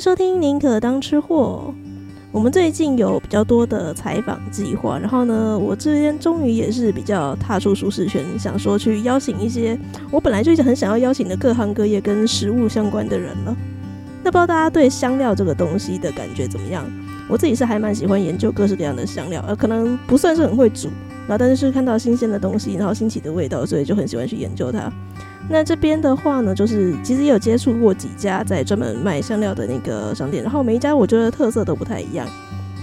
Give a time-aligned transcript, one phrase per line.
[0.00, 1.74] 收听《宁可当吃货》。
[2.32, 9.78] 我们最近有比较多的采访计划，然后呢，我这边终于也是比较踏出舒适圈，想说去邀请一些
[10.10, 13.54] 我本来就一直很想要邀请的各行各业跟食物相关的人了。
[14.22, 16.82] 那不知道大家对香料这个东西的感觉怎么样？
[17.28, 20.88] 我自己是还蛮喜欢研究各式各样的香料，呃，可能不算是很会煮，
[21.28, 24.90] 然后但是看到新鲜的东西，然后新奇的味道，所以就很喜欢去研究它。
[25.52, 32.24] 那这边的话呢，就是其实也有接触过几家在专门卖香料的那个商店，然后每一家我觉得特色都不太一样。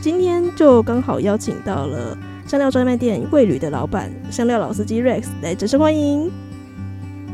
[0.02, 6.30] 今天就刚好邀请到了香料专卖店味旅的老板香料老司机 Rex 来正式欢迎。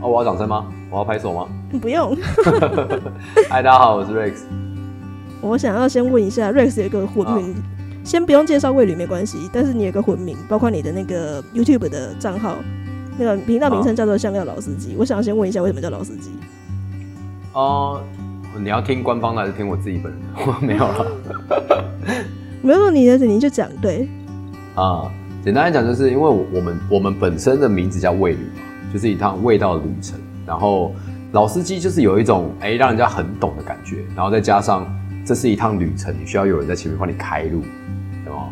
[0.02, 0.68] 哦，我要掌声吗？
[0.92, 1.48] 我要拍手吗？
[1.82, 2.16] 不用。
[3.50, 4.34] 嗨，大家好，我是 Rex。
[5.42, 7.58] 我想要先问一下，Rex 有一个混名，啊、
[8.04, 12.58] 先不用介绍味旅没关系，但是你有个混名，包括你的那个 YouTube 的账号。
[13.18, 16.32] 那个频道名称叫做“香料老司机”，我想先问一下，为什么叫老司机？
[17.54, 18.02] 哦、
[18.56, 20.22] 呃，你要听官方的还是听我自己本人？
[20.36, 21.12] 我没有了，
[22.64, 24.08] 没有你的，你就讲对。
[24.74, 25.12] 啊、呃，
[25.46, 28.62] 简单来讲，就是因为我们我们本身的名字叫味旅嘛，
[28.92, 30.20] 就是一趟味道的旅程。
[30.46, 30.92] 然后
[31.34, 34.04] 老司机就是有一种哎、欸，让人家很懂的感觉。
[34.16, 34.88] 然后再加上
[35.24, 37.62] 这是一趟旅程，你需要有人在前面帮你开路，
[38.26, 38.50] 对吗？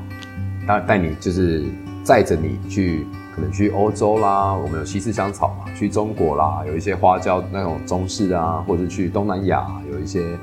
[0.68, 1.66] 带带你就是
[2.04, 3.08] 载着你去。
[3.36, 10.38] 可能去欧洲啦，我们有西式香草嘛；去中国啦，有一些花椒那种中式啊，或者去东南亚有一些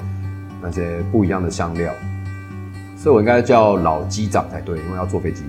[0.62, 1.92] 那些不一样的香料。
[2.97, 5.44] 所以我应该叫老机长才对，因为要坐飞机。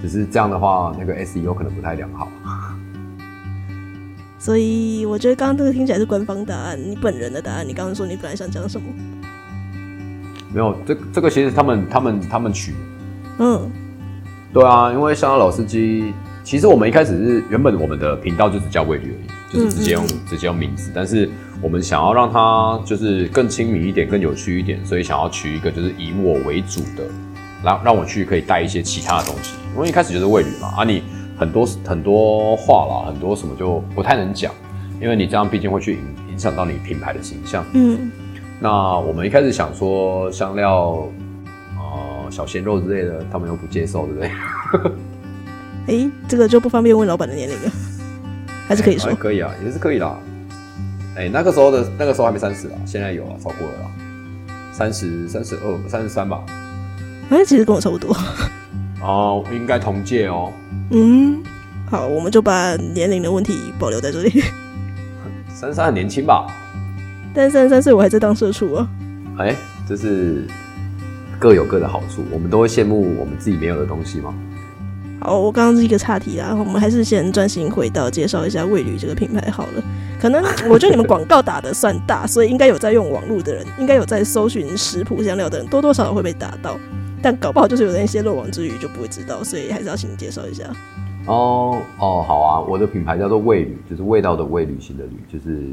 [0.00, 2.28] 只是这样的话，那个 SEO 可能不太良好。
[4.38, 7.66] 所以我觉得刚刚这个听起来是官方答案，你本人的答案。
[7.66, 8.86] 你刚刚说你本来想讲什么？
[10.54, 12.74] 没有，这这个其实他们他们他们取。
[13.38, 13.68] 嗯。
[14.52, 20.90] 对啊，因为香料老司机，其实我们一开始是原本我们的频道就只叫味觉而已，就是直接用、嗯嗯、直接用名字。
[20.94, 21.28] 但是
[21.60, 27.04] 我们想要让它就是更亲民一点、更有趣一点，所以想要取一个就是以我为主的，
[27.62, 29.54] 让让我去可以带一些其他的东西。
[29.74, 31.02] 因为一开始就是味旅嘛，啊，你
[31.36, 34.50] 很多很多话啦，很多什么就不太能讲，
[34.98, 36.00] 因为你这样毕竟会去影
[36.32, 37.62] 影响到你品牌的形象。
[37.74, 38.10] 嗯，
[38.58, 41.06] 那我们一开始想说香料。
[42.30, 44.30] 小鲜肉之类的，他们又不接受，对不对？
[45.86, 47.70] 哎、欸，这个就不方便问老板的年龄了，
[48.66, 49.10] 还是可以说？
[49.10, 50.18] 欸、可以啊，也是可以啦。
[51.16, 53.90] 哎、欸，那个时候的那个时候还没三十啊，现在有啊，超过了啦，
[54.70, 56.44] 三十三十二、三十三吧。
[57.30, 58.14] 哎、欸，其实跟我差不多。
[59.00, 60.52] 哦，应该同届哦。
[60.90, 61.42] 嗯，
[61.90, 64.42] 好，我们就把年龄的问题保留在这里。
[65.48, 66.46] 三十三很年轻吧？
[67.32, 68.88] 但三十三岁我还在当社畜啊。
[69.38, 69.56] 哎、欸，
[69.88, 70.46] 这是。
[71.38, 74.34] 各有各的好处，我们都会羡慕我们自己没有的东西吗？
[75.20, 79.82] 好，我刚刚是一个岔题啦，我们还是先专心回到介绍一下味旅这个品牌好了。
[80.20, 86.78] 可能 我觉得你们广告打的算大，所以应该有在用网络的人，应该有在搜寻食谱香料的人，多多少少会被打到。
[87.20, 90.64] 但搞不好就是有那些漏网之鱼就不会知道，所以还是要请你介绍一下。
[91.26, 95.72] 哦哦，好啊，我的品牌叫做味旅，就是味道的味，旅行的旅，就是。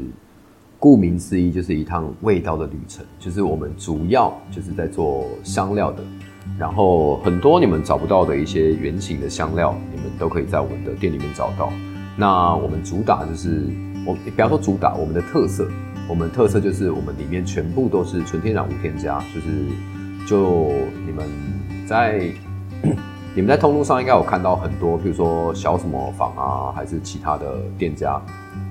[0.86, 3.04] 顾名思义，就是一趟味道的旅程。
[3.18, 6.00] 就是我们主要就是在做香料的，
[6.56, 11.72] 然后很多你们找不到的一些原型的香料，你们都可以在我们的店里面找到。
[12.16, 13.64] 那我们主打就是，
[14.06, 15.68] 我不要说主打，我们的特色，
[16.08, 19.66] 我们特色就是我们里面全部都是纯天然无添加，就是
[20.24, 20.70] 就
[21.04, 21.26] 你们
[21.84, 22.30] 在
[23.36, 28.18] 你们在通路上应该有看到很多，比如说小什么房啊，还是其他的店家。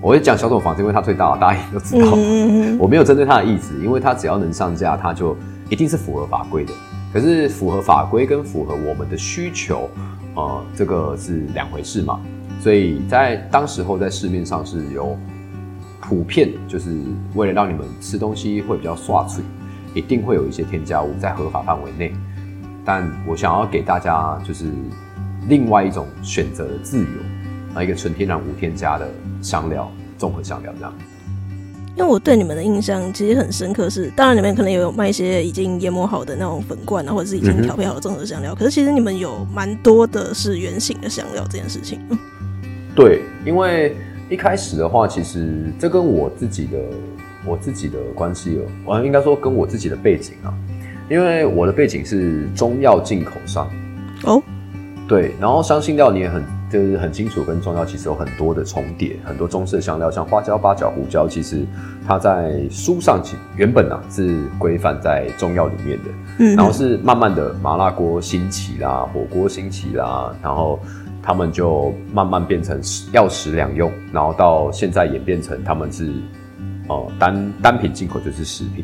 [0.02, 2.14] 我会讲小作坊，是因为它最大，大家也都知道。
[2.16, 5.38] 嗯、 我没有针对它的意思，因为它只要能上架，它就
[5.70, 6.74] 一定是符合法规的。
[7.14, 9.88] 可是符合法规跟符合我们的需求，
[10.34, 12.20] 呃，这个是两回事嘛。
[12.60, 15.16] 所以在当时候在市面上是有
[16.02, 16.90] 普遍，就是
[17.36, 19.44] 为了让你们吃东西会比较刷脆，
[19.94, 22.12] 一定会有一些添加物在合法范围内。
[22.86, 24.66] 但我想要给大家就是
[25.50, 27.08] 另外一种选择的自由。
[27.74, 29.06] 啊，一个纯天然无添加的
[29.42, 30.94] 香料，综合香料这样。
[31.98, 42.00] 因为我对你们的印象其实很深刻是，是当然你们可能也有卖一些已经研磨好的那种粉罐啊，或者是已经调配好的综合香料，嗯、可是其实你们有蛮多的是圆形的香料这件事情。
[42.96, 43.96] 对，因为
[44.30, 46.80] 一开始的话，其实这跟我自己的
[47.46, 50.54] 我自己的关系了，我应该说跟我自己的背景啊，
[51.10, 53.70] 因为我的背景是中药进口商。
[54.24, 54.42] 哦，
[55.08, 56.44] 对，然后香辛料你也很。
[56.68, 61.64] 就是很清楚，跟中药其实有很多的重叠，很多中式的香料，像花椒、八角、胡椒，其实
[62.06, 66.06] 它在书上其原本啊是规范在中药里面的，
[66.40, 70.78] 嗯，然后是慢慢的麻辣锅兴起啦，火锅兴起啦，然后
[71.22, 72.82] 他们就慢慢变成
[73.14, 76.12] 药食两用，然后到现在演变成他们是
[76.88, 78.84] 哦单单品进口就是食品，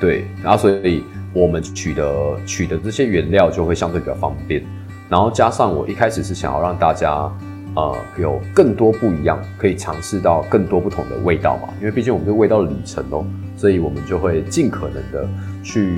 [0.00, 1.02] 对，然后所以
[1.32, 4.62] 我们取得取得这些原料就会相对比较方便。
[5.08, 7.30] 然后加上我一开始是想要让大家
[7.74, 13.24] 呃有更多不一样，可以尝试到更多不同的味道嘛，因为毕竟我们是味道的旅程哦，
[13.56, 15.28] 所以我们就会尽可能的
[15.62, 15.96] 去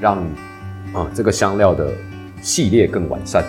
[0.00, 0.26] 让啊、
[0.94, 1.90] 呃、这个香料的
[2.42, 3.42] 系列更完善。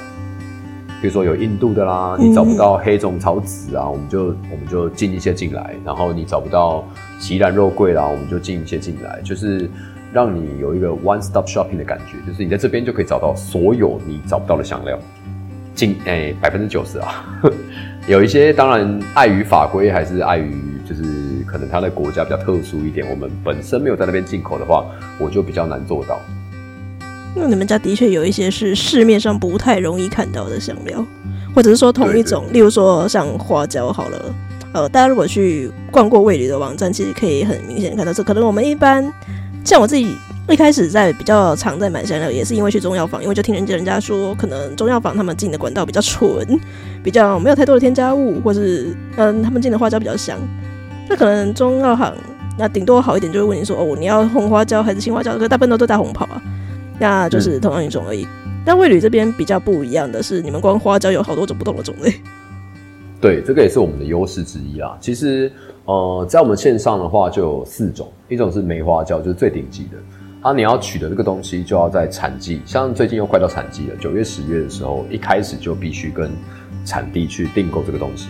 [1.02, 6.84] 比如说有印度的啦，你找不到黑种草籽啊，嗯、我们就我们就进一些进来，然后你找不到
[7.20, 9.70] 锡兰肉桂啦，我们就进一些进来，就是
[10.14, 14.98] 让你有一个 one stop shopping 的感觉，就是你在这边就可以找到所有你找不到的香料，
[15.74, 17.26] 近诶百分之九十啊，
[18.08, 20.54] 有一些当然碍于法规还是碍于
[20.88, 21.04] 就是
[21.48, 24.86] 可能它的国家比较特殊一点，我们本身没有在那边进口的话，
[25.18, 26.20] 我就比较难做到。
[27.36, 31.06] 那你们家的确有一些是市面上不太容易看到的香料，
[31.54, 34.34] 或者是说同一种，例如说像花椒好了，
[34.76, 38.22] 呃，大家如果去逛过味旅的网站，其实可以很明显看到这。
[38.22, 39.10] 可能我们一般
[39.64, 40.14] 像我自己
[40.50, 46.46] 一开始在比较常在买香料，也是因为去中药房，因为就听人家人家说，可能中药房他们进的管道比较纯，
[47.02, 50.38] 比较没有太多的添加物，或是嗯，他们进的花椒比较香。
[51.08, 52.14] 那可能中药行
[52.58, 55.36] 那顶多好一点，就会问你说，哦，你要红花椒还是青花椒？
[55.36, 56.42] 可是大部分都都大红袍啊。
[57.00, 58.28] 那就是同样一种而已。
[58.46, 62.14] 嗯、但味旅这边比较不一样的是，你们光花椒有好多种不同的种类。
[63.22, 64.98] 对，这个也是我们的优势之一啦。
[65.00, 65.52] 其实，
[65.86, 69.98] 呃，在我们线上的话就有四种，一种是梅花椒，就是最顶级的。
[70.42, 76.30] 啊，你要取得这个东西，就要在产季，像最近又快到产季了，九月、十月的时候，一开始就必须跟
[76.86, 78.30] 产地去订购这个东西，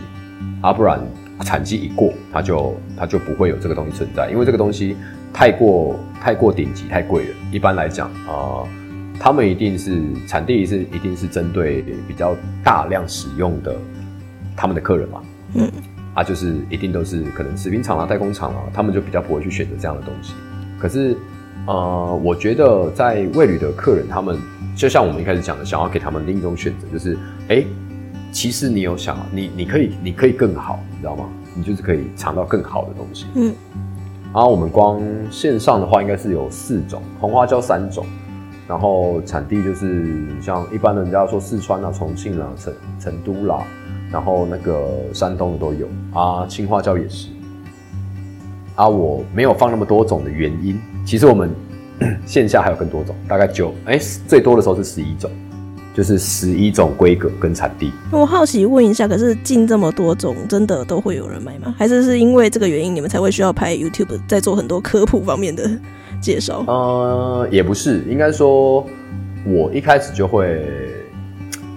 [0.62, 1.00] 啊，不然
[1.42, 4.96] 产季一过，它就它就不会有这个东西存在，因为这个东西。
[5.38, 8.68] 太过太过顶级太贵了，一般来讲啊、呃，
[9.20, 12.34] 他们一定是产地是一定是针对比较
[12.64, 13.76] 大量使用的
[14.56, 15.22] 他们的客人嘛，
[15.54, 15.72] 嗯，
[16.14, 20.34] 啊，就是一定都是可能食品厂啊、代工厂啊，他们就比较不会去选择这样的东西。
[20.80, 21.16] 可是，
[21.66, 24.38] 呃，我觉得在味旅的客人，他们
[24.76, 27.16] 就像我们一开始讲的，想要给他们另一种选择，就是，
[27.48, 27.68] 哎、欸，
[28.32, 31.26] 其实你有想，你你可以你可以更好，你知道吗？
[31.56, 33.54] 你就是可以尝到更好的东西，嗯。
[34.34, 38.06] 然后我们光线上的话，应该是有四种红花椒三种，
[38.68, 43.64] 然后产地就是像一般人家说四川啊、重庆啦、成成都啦，
[44.12, 47.30] 然后那个山东的都有啊，青花椒也是。
[48.76, 51.50] 啊，我没有放那么多种的原因，其实我们
[52.26, 55.30] 线下还有更多种，大概九哎，最多的时候是十一种。
[55.96, 57.90] 就是十一种规格跟产地。
[58.12, 61.74] 我好奇问一下，可是进这么多种，真的都会有人买吗？
[61.78, 65.72] 还是是因为这个原因，你们才会需要拍 YouTube，在做很多科普方面的
[66.20, 66.66] 介绍？
[66.68, 68.86] 呃，也不是，应该说，
[69.46, 70.68] 我一开始就会，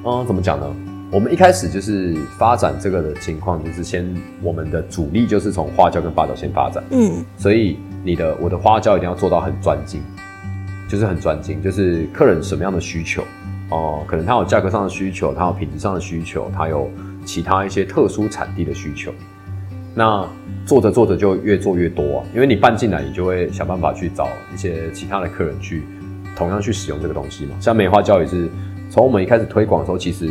[0.04, 0.66] 嗯，怎么讲呢？
[1.10, 4.06] 我们一开始就是发展这个的情况，就是先
[4.42, 10.02] 我们的主力就是从花椒跟八角先发展，嗯，所以你的我的花椒一定要做到很专精，
[10.86, 13.22] 就是很专精，就是客人什么样的需求。
[13.70, 16.90] 哦、呃，可能他有价格上的需求，他有品质上的需求，他有
[17.24, 19.10] 其他一些特殊产地的需求。
[19.94, 20.28] 那
[20.66, 25.84] 做着做着就越做越多啊，因为你办进来，你就会想办法去找一些其他的客人去
[26.36, 27.56] 同样去使用这个东西嘛。
[27.58, 28.46] 像梅花椒也是，
[28.90, 30.28] 从我们一开始推广的时候，其实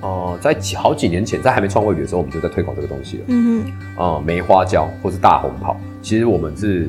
[0.00, 3.24] 呃，在几好几年前，在还没创味旅的时候，我们就在推广这个东西了。
[3.28, 3.70] 嗯哼，
[4.02, 6.88] 啊、呃，梅花椒或是大红袍，其实我们是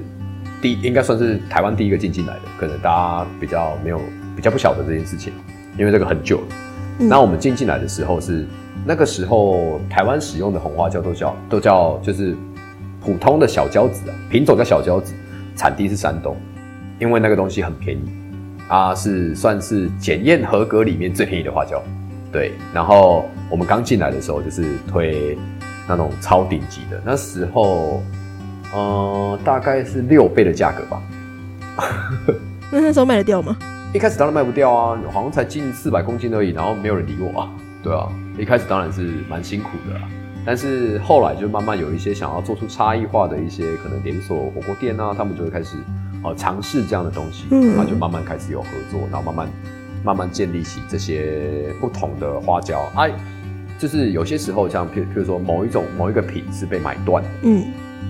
[0.62, 4.00] 第应该算是台湾第一个进进来的，可能大家比较没有
[4.36, 5.33] 比较不晓得这件事情。
[5.77, 6.48] 因为这个很久了，
[7.00, 8.45] 嗯、那我们进进来的时候是
[8.86, 12.36] 那个时候，台湾使用的红花椒都叫都叫就是
[13.00, 15.13] 普通的小椒子啊，品种叫小椒子，
[15.55, 16.36] 产地是山东，
[17.00, 18.01] 因为那个东西很便宜
[18.67, 21.81] 啊，是算是检验合格里面最便宜的花椒，
[22.31, 22.53] 对。
[22.74, 25.38] 然后我们刚进来的时候就是推
[25.88, 28.03] 那种超顶级的，那时候
[28.74, 31.01] 呃大概是六倍的价格吧。
[32.71, 33.57] 那那时候卖得掉吗？
[33.93, 37.50] 一开始当然卖不掉啊，好像才近四百公斤而已，然后没有人理我啊，
[37.81, 38.07] 对啊，
[38.38, 40.07] 一开始当然是蛮辛苦的啦，
[40.45, 45.77] 但是后来就慢慢有一些想要做出差异化的一些可能连锁火锅店啊，他们就会开始
[46.24, 49.50] 呃尝试这样的东西，嗯，然后就慢慢开始有合作，然后慢慢
[50.03, 53.12] 慢慢建立起这些不同的花椒，哎，
[53.77, 57.65] 就是有些时候像譬譬如说某一种某一个品是被买断，嗯，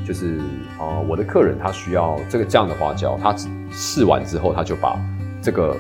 [0.06, 0.40] 就是
[0.80, 3.36] 呃我的客人他需要这个这样的花椒，他
[3.72, 5.00] 试完之后他就把。
[5.42, 5.78] 这个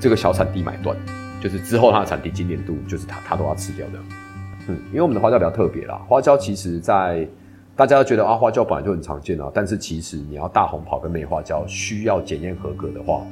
[0.00, 0.96] 这个小产地买断，
[1.40, 3.92] 就是之后它的产地今年度就是他他都要吃掉的，
[4.66, 7.24] 嗯，因为我们的花椒比较特别啦，花椒其实在
[7.76, 13.22] 大家都觉得啊花椒本来就很常见啊，但是其实你要大红袍跟梅花椒需要检验合格的话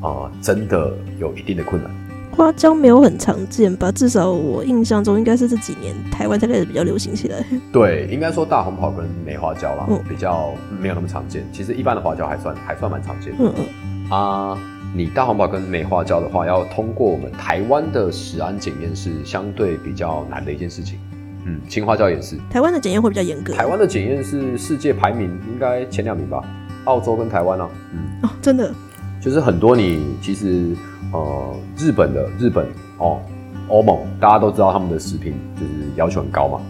[0.00, 1.90] 啊、呃，真的有一定的困难。
[2.32, 3.90] 花椒没有很常见吧？
[3.92, 7.44] 至少我印象中应该是这几年台湾才开始比较流行起来。
[7.72, 11.44] 对，应该说大红袍跟梅花椒啦，嗯、比较没有那么常见。
[11.52, 13.38] 其实一般的花椒还算还算蛮常见的。
[13.40, 14.10] 嗯嗯。
[14.10, 14.58] 啊，
[14.94, 20.98] 你大红袍跟梅花椒的话，要通过我们台湾的食安检验是相对比较难的一件事情。
[21.44, 22.36] 嗯，青花椒也是。
[22.50, 23.52] 台湾的检验会比较严格。
[23.54, 26.42] 台湾的检验是世界排名应该前两名吧？
[26.84, 27.68] 澳洲跟台湾啊。
[27.92, 27.98] 嗯。
[28.22, 28.72] 哦，真的。
[29.20, 30.76] 就是很多你其实。
[31.12, 32.68] 呃，日本的日本
[32.98, 33.20] 哦，
[33.66, 36.60] 欧盟大家都知道他们的食品就是要求很高嘛，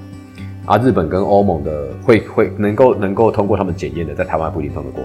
[0.65, 5.05] 啊，日本跟欧盟的会会能够能够通过他们检验的，在台湾不一定通得过。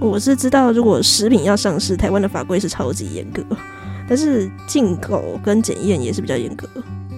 [0.00, 3.44] 我是知道，如果食品要上市，台湾的法规是超级严格，
[4.08, 6.66] 但是进口跟检验也是比较严格。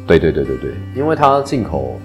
[0.07, 1.99] 对对对对对，因为它进口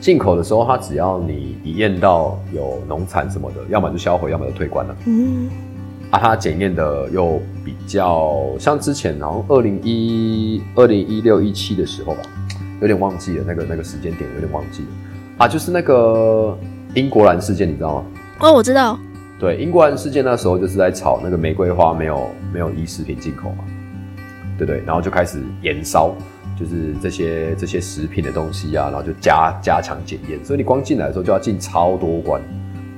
[0.00, 4.96] 进口的时候，它只要你一验到有农残什么的，要么就销毁，要么就退关了。
[5.06, 5.48] 嗯。
[6.10, 12.22] 啊，它检验的又比较像之前，然后二零一二零一六一七的时候吧，
[12.80, 14.88] 有点忘记了那个那个时间点，有点忘记了
[15.38, 16.58] 啊，就是那个
[16.94, 18.04] 英国兰事件，你知道吗？
[18.40, 18.98] 哦，我知道。
[19.38, 23.64] 对，英国兰事件那时候就是在炒那个玫瑰花没有没有依食品进口嘛，
[24.58, 26.12] 对对，然后就开始延烧，
[26.60, 32.40] 就是这些这些食品的东西啊，然后就加加强检验，所以你光进来的时候就要进超多关。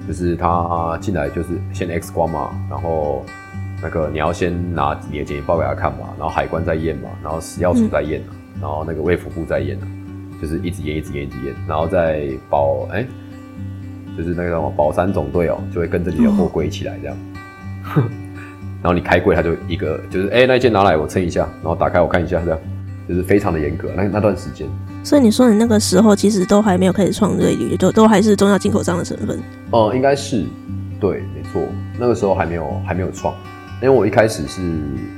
[0.04, 3.25] 就是他进来就是先 X 光嘛，然后
[3.81, 9.78] 那个你要先拿你的检验报给他看嘛，然后海关再验嘛，然后食药署再验、嗯、然后那个卫福部再验
[10.40, 13.07] 就是一直验一直验一直验，然后再保哎、欸，
[14.16, 17.16] 就是那个什么保山总队哦、喔，就会跟着你的货柜一起来这样，
[17.95, 18.02] 哦、
[18.83, 22.59] 然后你开柜他就一个就是哎、欸、那一件拿来我称一下，然后打开我看一下这样，
[23.09, 24.68] 就是非常的严格那那段时间。
[25.04, 29.38] 所以你说你那个时候其实都还没有开始创瑞旅，都都还是中药进口商的身份。
[29.71, 30.44] 哦、呃，应该是，
[31.00, 31.62] 对，没错，
[31.99, 33.35] 那个时候还没有还没有创，
[33.82, 34.61] 因为我一开始是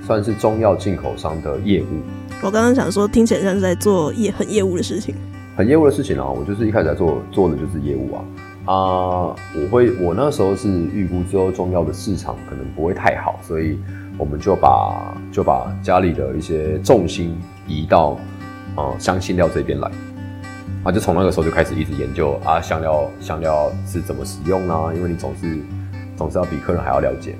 [0.07, 2.03] 算是中药进口商的业务。
[2.43, 5.15] 我刚刚想说，听起来像是在做业很业务的事情。
[5.57, 8.25] 很业务的事情啊，我就是一开始在做做的就是业务啊
[8.65, 13.79] 啊、呃，我会我那时候是预估之后中药的市场可能不会太好，所以
[14.19, 18.19] 我们就把就把家里的一些重心移到。
[18.77, 19.89] 啊、香辛料这边来，
[20.83, 24.93] 啊，就从那个时候就开始一直研究啊，香料香料是怎么使用呢、啊？
[24.93, 25.57] 因为你总是
[26.17, 27.37] 总是要比客人还要了解，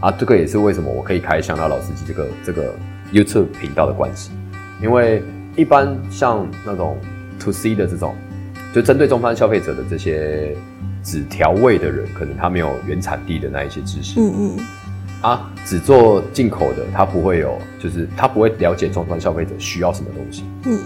[0.00, 2.74] 啊，这个也是为什么我可以开香料老司机这个这个
[3.12, 4.30] YouTube 频道的关系。
[4.80, 5.22] 因为
[5.56, 6.96] 一般像那种
[7.40, 8.14] To C 的这种，
[8.72, 10.56] 就针对中方消费者的这些
[11.02, 14.18] 只调味的人，可能他没有原产地的那一些知识。
[14.18, 14.66] 嗯嗯。
[15.20, 20.44] 啊，只做进口的，他不会有，就是他不会了解终端消费者需要什么东西。
[20.64, 20.78] 嗯，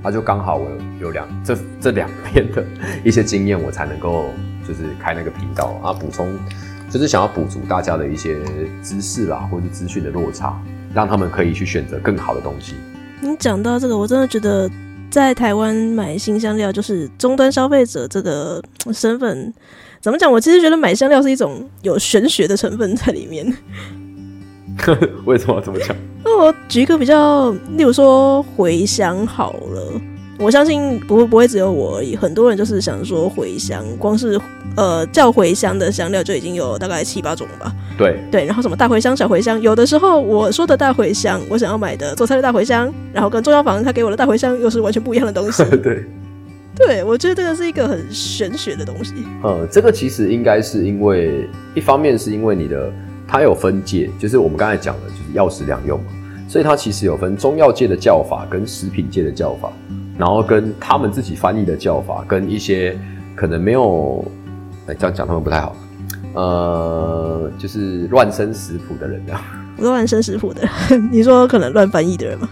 [0.00, 2.64] 他就刚好我有有两这这两边的
[3.04, 4.26] 一些经验，我才能够
[4.66, 6.38] 就是开那个频道啊，补充
[6.88, 8.38] 就是想要补足大家的一些
[8.80, 10.56] 知识啦，或者资讯的落差，
[10.94, 12.74] 让他们可以去选择更好的东西。
[13.20, 14.70] 你讲到这个，我真的觉得
[15.10, 18.62] 在台湾买新香料，就是终端消费者这个
[18.92, 19.52] 身份。
[20.00, 20.30] 怎么讲？
[20.30, 23.46] 我其实觉得买香料是一种有玄学的成分在里面。
[25.24, 25.96] 为什么这么讲？
[26.24, 30.00] 那我举一个比较，例如说茴香好了，
[30.38, 34.40] 我相信不会不会只有我而已，很多人就是想说茴香，光是
[34.76, 37.74] 呃叫茴香的香料就已经有大概七八种了吧？
[37.98, 45.64] 对对，然后什么大茴香、小茴香，有的时候我说的大茴香，我想要买的做菜的大茴香，然后跟中药房他给我的大茴香又是完全不一样的东西。
[45.82, 46.04] 对。
[46.86, 49.12] 对，我觉得这个是一个很玄学的东西。
[49.42, 52.92] 呃，这个其实应该是因为一方面是因为你的
[53.26, 56.06] 它有分界，就是我们刚才讲的，就是药食两用嘛，
[56.48, 59.72] 所以它其实有分中药界的叫法跟食品界的叫法，
[60.16, 62.96] 然后跟他们自己翻译的叫法，跟一些
[63.34, 64.24] 可能没有，
[64.86, 65.76] 哎，这样讲他们不太好，
[66.34, 69.40] 呃，就是乱生食谱的人这样。
[69.78, 72.48] 乱生食谱的人，你说可能乱翻译的人吗？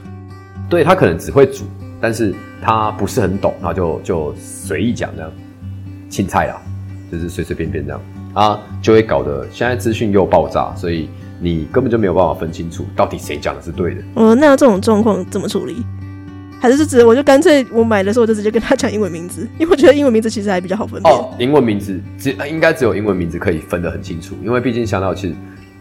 [0.68, 1.64] 对，他可能只会煮。
[2.00, 5.32] 但是他不是很懂，然后就就随意讲这样，
[6.08, 6.60] 青菜啦，
[7.10, 8.00] 就是随随便便这样
[8.34, 11.08] 啊，就会搞得现在资讯又爆炸，所以
[11.40, 14.02] 你根本就没有办法分清楚到底谁讲的是对的。
[14.14, 15.76] 哦，那这种状况怎么处理？
[16.60, 21.14] 还是是指我就干脆我买的时候我就直接跟他讲英文名字，因为我觉得英文名字其实还比较好分辨。
[21.14, 25.34] 哦，英文名字只应该只有英文名字可以分得很清楚，因为毕竟香料其实。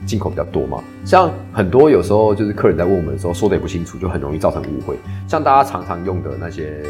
[0.06, 4.96] 进口比较多嘛，像很多有时候就是客人在问我们的时候说的也不清楚，就很容易造成误会。
[5.28, 6.84] 像大家常常用的那些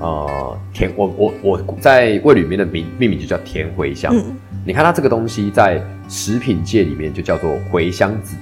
[0.00, 4.14] 呃甜，我我我在胃里面的名命名就叫甜茴香。
[4.14, 4.24] 嗯，
[4.64, 8.36] 你看它这个东西在食品界里面就叫做茴香子，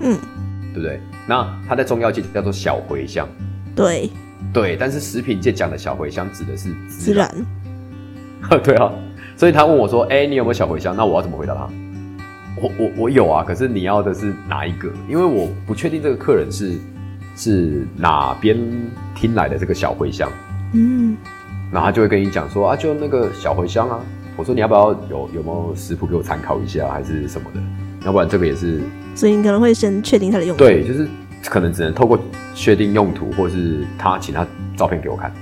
[0.00, 0.18] 嗯，
[0.72, 1.00] 对不对？
[1.26, 3.28] 那它在中药界叫做小茴香，
[3.76, 4.10] 对
[4.52, 4.76] 对。
[4.76, 7.32] 但是食品界讲的小茴香指的是孜然，
[8.64, 8.90] 对啊。
[9.36, 11.68] 所以他问我说：“哎、欸，你有没有小茴香？”那我要怎么回答他？
[12.60, 14.88] 我我我有啊，可是你要的是哪一个？
[15.08, 16.74] 因为我不确定这个客人是
[17.34, 18.58] 是哪边
[19.14, 20.30] 听来的这个小茴香？
[20.74, 21.16] 嗯，
[21.72, 24.00] 然后他就会跟你讲说啊，就那个小茴香啊。
[24.36, 27.60] 我说你要不要有有没有食谱给我参考一下，还是什么的？
[28.06, 28.80] 要不然这个也是。
[29.14, 30.64] 所以你可能会先确定它的用途。
[30.64, 31.06] 对，就是
[31.44, 32.18] 可能只能透过
[32.54, 35.32] 确定用途，或是他请他照片给我看。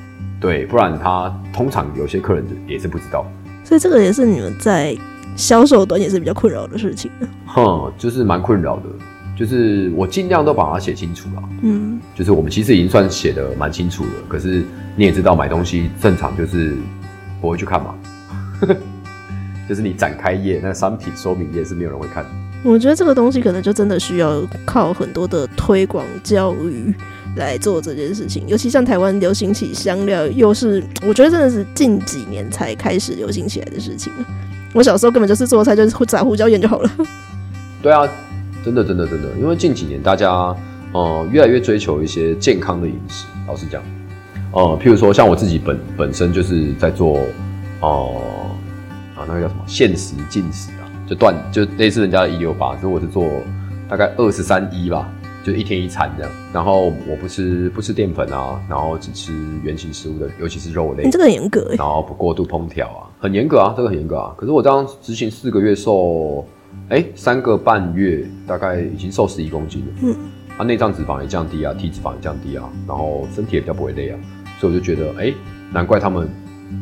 [0.41, 3.25] 对，不然他通常有些客人也是不知道。
[3.63, 4.97] 所以这个也是你们在
[5.39, 7.11] 销售端也是比较困扰的事情。
[7.47, 8.83] 哼，就是蛮困扰的。
[9.35, 14.65] 就是我尽量都把它写清楚了，嗯，就是我们其实已经算写的蛮清楚了，可是
[14.97, 16.75] 你也知道买东西正常就是
[17.41, 17.95] 不会去看嘛，
[19.69, 22.27] 就是你展开页那商品说明页是没有人会看。
[22.65, 26.93] 我觉得这个东西可能就真的需要靠很多的推广教育
[27.37, 34.13] 来做这件事情，尤其像台湾流行起香料，又是我觉得真的是近几年才开始流行起来的事情。
[34.75, 36.91] 我小时候根本就是做菜就是撒胡椒盐就好了。
[37.83, 38.09] 对啊。
[38.65, 40.55] 真的，真的，真的，因为近几年大家，
[40.93, 43.25] 呃，越来越追求一些健康的饮食。
[43.47, 43.81] 老实讲，
[44.53, 47.21] 呃，譬如说像我自己本本身就是在做，
[47.81, 48.21] 哦、
[49.17, 53.27] 呃，啊，那个叫什么限时进食啊，就断，就类似人家的一六八，所以我是做
[53.89, 55.09] 大概二十三一吧，
[55.45, 56.33] 就一天一餐这样。
[56.53, 59.33] 然后我不吃不吃淀粉啊，然后只吃
[59.63, 61.05] 原型食物的，尤其是肉类。
[61.05, 64.35] 你这个很严格，然后不过度烹调啊，很严格啊，这个很严格啊。
[64.37, 66.47] 可是我这样执行四个月瘦。
[66.91, 69.87] 哎、欸，三个半月大概已经瘦十一公斤了。
[70.03, 70.17] 嗯，
[70.59, 74.19] 啊，内脏脂肪也降低啊，体脂肪也降低啊，然后身体也比较不会累啊，
[74.59, 75.35] 所以我就觉得，哎、欸，
[75.73, 76.29] 难怪他们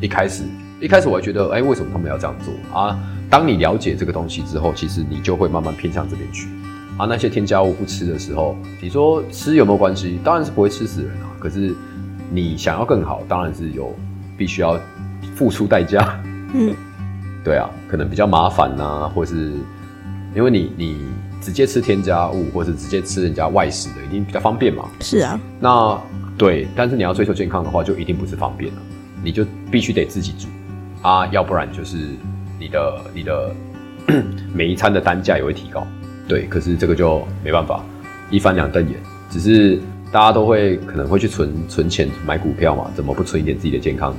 [0.01, 0.43] 一开始
[0.81, 2.99] 一开始我还觉得，哎、欸，为什么他们要这样做啊？
[3.31, 6.49] 当你了解这个东西之后，其实你就会慢慢偏向这边去。
[6.99, 10.19] 啊，那些添加物不吃的时候，你说吃有没有关系？
[10.23, 11.31] 当然是不会吃死人啊。
[11.39, 11.75] 可是
[12.31, 13.95] 你想要更好，当然是有
[14.37, 14.79] 必须要
[15.37, 16.21] 付出代价。
[16.53, 16.75] 嗯，
[17.45, 19.53] 对啊，可能比较麻烦呐、啊，或是。
[20.35, 20.99] 因为你你
[21.41, 24.85] 直接吃添加物，或是直接吃人家外食的，一定比较方便嘛。
[25.01, 25.41] 是啊。
[25.59, 25.99] 那
[26.37, 28.83] 对，但是你要追求健康的话，就一定不是方便了，
[29.25, 30.47] 你就必须得自己煮
[31.01, 31.97] 啊，要不然就是
[32.61, 33.55] 你的你的
[34.53, 35.87] 每一餐的单价也会提高。
[36.29, 37.83] 对，可是这个就没办法，
[38.31, 39.01] 一翻两瞪眼。
[39.31, 39.81] 只是
[40.13, 44.19] 大家都会可能会去存存钱买股票嘛，怎么不存一点自己的健康呢？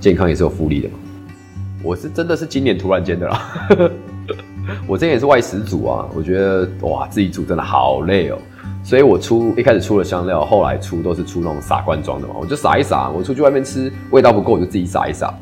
[0.00, 0.94] 健康也是有复利的嘛。
[1.82, 3.68] 我是真的是今年突然间的啦。
[4.86, 8.38] 我之前也是外食组啊，我觉得哇，自己煮真的好累哦，
[8.84, 15.32] 所以我出一开始出了香料，后来出都是出那种撒罐装的嘛，我就撒一撒，我出去外面吃味道不够，我就自己撒一撒。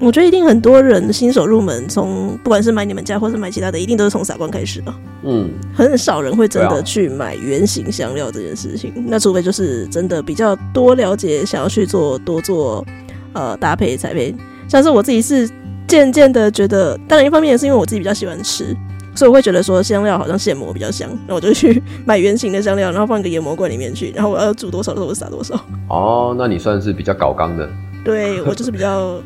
[0.00, 4.92] 我觉得一定很多人新手入门，从不管是买你们家或是买其他的，一定都是从撒罐开始的。
[5.22, 12.84] 嗯，很少人会真的去买圆形香料这件事情，啊、那除非就是真的比较多了解，想要去做多做
[13.32, 14.34] 呃搭配才配，
[14.68, 15.48] 像是我自己是。
[15.88, 18.74] 渐渐的觉得，当然一方面也是因为我自己比较喜欢吃，
[19.14, 25.54] 所以我会觉得说香料好像现磨比较香，那我就去 买圆形的香料，然后放一个研磨罐里面去，然后我要煮多少的时候我撒多少。
[25.90, 27.68] 哦，那你算是比较搞刚的。
[28.02, 29.20] 对，我就是比较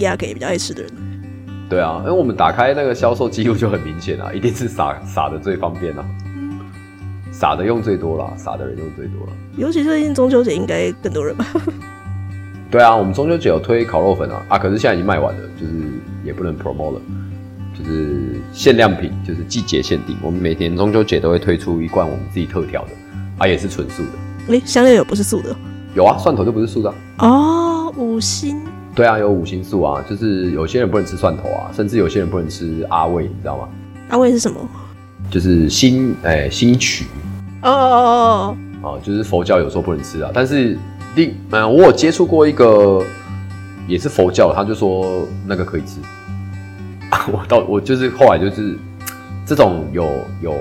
[0.00, 0.92] 压给比较爱吃的人。
[1.70, 6.04] 对啊，因为我们打开那个销售记录就很明显啊，一定是撒撒的最方便啊，
[7.32, 9.32] 撒的用最多了，撒的人用最多了。
[9.56, 11.46] 尤其最近中秋节应该更多人吧。
[12.70, 15.72] 对啊，我们中秋节有推烤肉粉啊，啊，可是现在已经卖完了，就是
[16.24, 17.00] 也不能 promote 了，
[17.76, 20.16] 就是限量品，就是季节限定。
[20.22, 22.90] 我们每年中秋节都会推出一罐我们自己特调的，
[23.38, 24.54] 啊，也是纯素的。
[24.54, 25.56] 诶，香料有不是素的？
[25.94, 27.28] 有啊，蒜头就不是素的啊。
[27.28, 28.56] 哦，五星。
[28.94, 33.68] 对啊，有五星素啊，就是有些人不能吃蒜头啊，甚至有些人不能吃阿魏，你知道吗？
[34.10, 34.60] 阿魏是什么？
[35.28, 37.06] 就是辛，哎，辛曲。
[37.62, 40.78] 哦哦哦哦哦，就是佛教有时候不能吃啊，但是。
[41.16, 43.02] 另嗯，我有接触过一个，
[43.88, 46.00] 也是佛教，他就说那个可以吃。
[47.32, 48.76] 我到我就是后来就是
[49.44, 50.06] 这种有
[50.40, 50.54] 有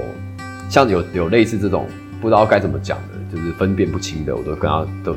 [0.67, 1.85] 像有有类似这种
[2.19, 5.15] 不知道该怎么讲的，就是分辨不清的，我都跟他都，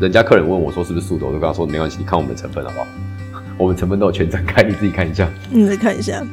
[0.00, 2.86] 人家客人问我说是不是素的，我都跟他说没关系，你看我们的成分好不好？
[3.58, 5.28] 我们成分都有全展开，你自己看一下。
[5.50, 6.24] 你再看一下。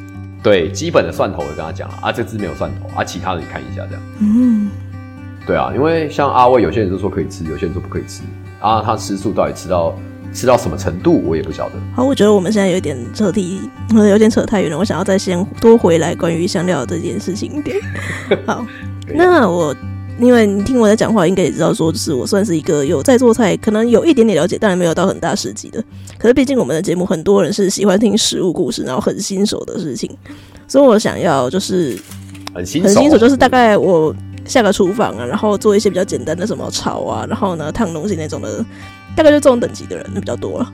[0.42, 4.02] 对，基本的蒜头我跟他讲了啊，这支没有蒜头啊，其他的你看一下这样。
[4.20, 4.70] 嗯。
[5.48, 8.20] 对啊，因为像阿威，有些人就说可以吃，有些人说不可以吃
[8.60, 8.82] 啊。
[8.82, 9.96] 他吃素到底吃到
[10.30, 11.76] 吃到什么程度，我也不晓得。
[11.96, 13.62] 好，我觉得我们现在有点扯题，
[13.94, 14.76] 有点扯太远了。
[14.76, 17.78] 我想要再先多回来关于香料这件事情一点。
[18.44, 18.62] 好，
[19.14, 19.74] 那我
[20.20, 25.82] 因为你听我在讲话，应该也知道说，就是我算是一个有在做菜，可能有一点点了解，当然没有到很大师级的。
[26.18, 30.10] 可是毕竟我们的节目很多人是喜欢听食物故事，然后很新手的事情，
[30.66, 31.98] 所以我想要就是
[32.52, 34.14] 很新手，很新手就是大概我。
[34.48, 38.64] 下个厨房啊，然后做一些比较简单的什么炒啊，然后呢烫东西那种的，
[39.14, 40.72] 大概就这种等级的人就比较多了。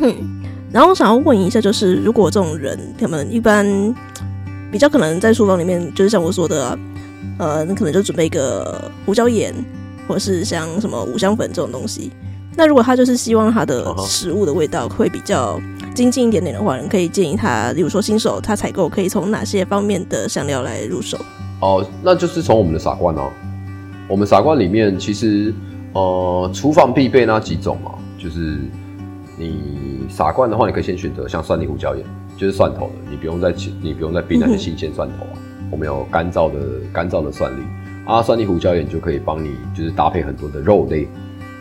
[0.00, 0.14] 哼，
[0.72, 3.66] 然后我想要问一下，就是如果这种人，他们一般
[4.70, 6.78] 比较可能在厨房里面，就是像我说的，啊，
[7.38, 9.52] 呃，你可能就准备一个胡椒盐，
[10.08, 12.10] 或者是像什么五香粉这种东西。
[12.56, 15.60] 那如果他就是希望他的食物的味道会比较
[15.94, 21.18] 精进一点点的话，你可以建议他，比如说新手他采购可以从哪些方面的香料来入手？
[21.62, 23.30] 哦，那就是从我们的傻罐哦。
[24.08, 25.54] 我们傻罐里面其实
[25.92, 28.58] 呃，厨房必备那几种啊，就是
[29.38, 32.04] 你傻罐的话，你可以先选择像蒜泥胡椒盐，
[32.36, 35.38] 就是蒜头的，你不用再你不用再冰那些新鲜蒜头啊。
[35.70, 36.58] 我们有干燥的
[36.92, 37.62] 干燥的蒜粒
[38.06, 41.06] 啊，蒜泥胡椒盐就可以帮你就是搭配很多的肉类。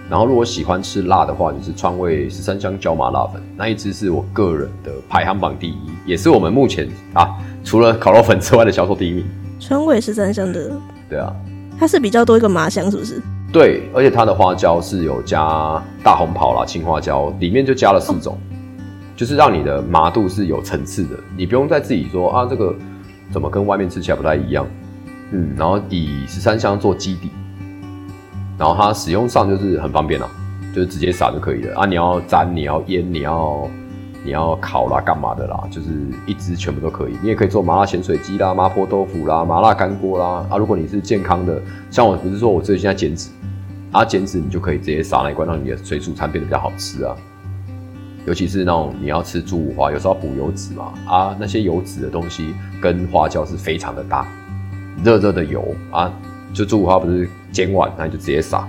[0.10, 7.30] 然后，如果喜欢吃辣的话，就是川味十三香椒麻辣粉，那一支是我个人的排行榜第一，也是我们目前啊，
[7.64, 9.26] 除了烤肉粉之外的销售第一名。
[9.62, 10.72] 川味十三香的，
[11.08, 11.32] 对啊，
[11.80, 13.22] 它是比较多一个麻香，是不是？
[13.54, 18.84] 对，而且它的花椒是有加大红袍啦、青花椒，里面就加了四种，哦、
[19.16, 22.76] 就是让你的麻度是有层次的，你不用再自己说啊，这个
[23.32, 24.66] 怎么跟外面吃起来不太一样？
[25.32, 27.30] 嗯，然后以十三香做基底。
[28.58, 30.28] 然后它使用上就是很方便啦，
[30.76, 31.86] 就是直接撒就可以了啊！
[31.86, 33.68] 你要沾，你要腌，你要
[34.24, 35.64] 你要烤啦，干嘛的啦？
[35.72, 35.90] 就是
[36.26, 37.18] 一只全部都可以。
[37.22, 40.58] 你也可以做麻辣咸水鸡啦、麻婆豆腐啦、麻辣干锅啦啊！
[40.58, 43.30] 如果你是健康的，像我不是说我最近在减脂
[43.92, 47.16] 啊，减脂你就可以直接撒那一罐，让你的水煮餐变得比较好吃啊。
[48.28, 54.28] 尤其是那种你要吃猪五花，有时候补油脂嘛啊，那些油脂的东西跟花椒是非常的搭，
[55.04, 56.12] 热热的油啊。
[56.54, 58.68] 就猪五花不是煎完，那就直接撒，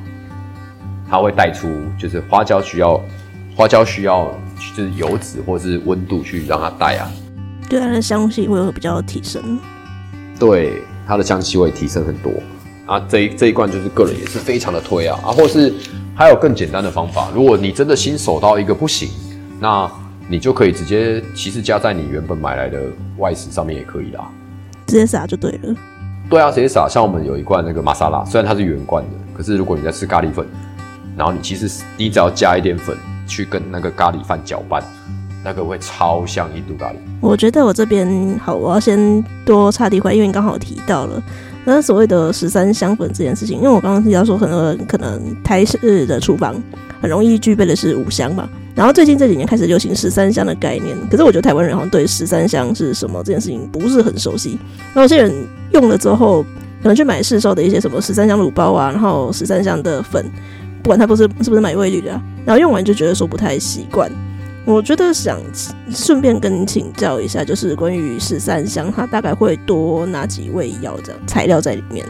[1.11, 2.99] 它会带出就是花椒需要
[3.57, 4.33] 花椒需要
[4.77, 7.11] 就是油脂或是温度去让它带啊，
[7.69, 9.59] 对它的香气会有比较提升，
[10.39, 12.33] 对它的香气会提升很多
[12.87, 13.01] 啊。
[13.09, 15.73] 这一这一罐就是个人也是非常的推啊啊，或是
[16.15, 19.11] 还有更简单的方法，如果你真的新手到一个不行，
[19.61, 19.91] 那
[20.29, 22.81] 你就可以直接其实加在你原本买来的
[23.19, 24.31] 外食上面也可以啦，
[24.87, 25.75] 直接撒就对了。
[26.31, 26.89] 对啊，直接撒。
[26.89, 30.47] 像我们有一罐那个玛莎拉，虽然它是原罐的，可是如果你在吃咖喱粉，
[31.17, 32.97] 然后你其实你只要加一点粉
[33.33, 34.85] 去跟那个咖喱饭搅拌，
[35.43, 36.97] 那个会超像印度咖喱。
[37.23, 41.23] 我觉得我这边好，我要先多插题块，因为你刚好提到了
[41.65, 46.55] 那所谓的十三香粉这件事情，因为我刚刚提到说很多人可能台式的厨房
[47.01, 48.47] 很容易具备的是五香嘛。
[48.75, 54.59] 然后最近这几年开始流行十三香的概念，可是我觉得台湾人好像对十三香是什么这件事情不是很熟悉。
[54.93, 55.33] 然后有些人
[55.73, 56.43] 用了之后，
[56.83, 60.25] 可能去买市售的一些什么十三香卤包啊，然后十三香的粉，
[60.83, 62.11] 不管它不是是不是买味铝的，
[62.45, 64.11] 然后用完就觉得说不太习惯。
[64.65, 65.41] 我觉得想
[65.91, 72.05] 顺便跟你请教一下，就是关于十三香，它大概会多哪几味药这样材料在里面？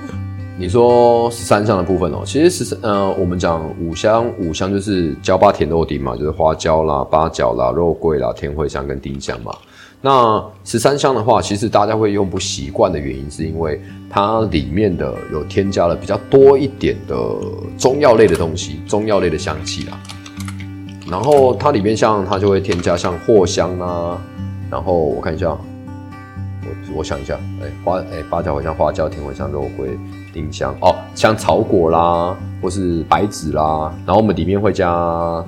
[0.58, 9.52] 你说十三香的部分哦，其实十三呃，我们讲五香，五香就是椒八甜豆丁嘛，就是花椒啦、八角啦、肉桂啦、甜茴香跟丁香嘛。
[10.02, 17.16] 那十三香的话，其实大家会用不习惯的原因，是因为它里面的有添加了比较多一点的
[17.78, 19.98] 中药类的东西，中药类的香气啦。
[21.08, 24.20] 然后它里面像它就会添加像藿香啊，
[24.68, 29.96] 然后我看一下，我我想一下，哎、花哎、八角茴香、花椒、甜茴香、肉桂。
[30.34, 34.90] 丁香哦，像草果啦，或是白芷啦，然后我们里面会加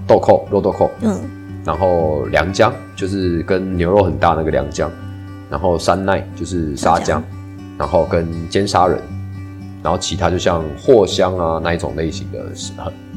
[0.06, 1.18] 豆蔻、肉豆蔻，嗯，
[1.64, 4.90] 然后良姜就是跟牛肉很大那个良姜，
[5.50, 7.22] 然后山奈就是沙姜，
[7.78, 8.98] 然后跟尖沙仁，
[9.82, 12.52] 然后其他就像藿香啊那一种类型的，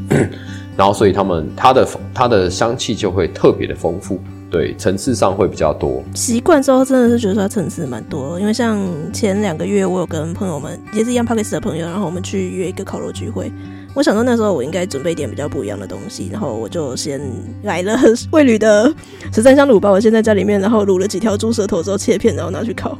[0.77, 4.19] 然后所以他们它的它的香气就会特别的丰富。
[4.49, 6.01] 对，层次上会比较多。
[6.15, 8.39] 习惯之后，真的是觉得它层次蛮多。
[8.39, 8.79] 因为像
[9.11, 13.51] 前两个月，我有跟朋友们也是一样 Podcast 的朋友，然后我们去约一个烤肉聚会。
[13.97, 17.19] 我想说那时候我应该准备一点比较不一样的东西，然后我就先
[17.63, 17.97] 来了
[18.31, 18.93] 味旅的
[19.33, 22.95] 十三香卤包，我先在家里面，然后卤了几条猪舌头之后切片，然后拿去烤。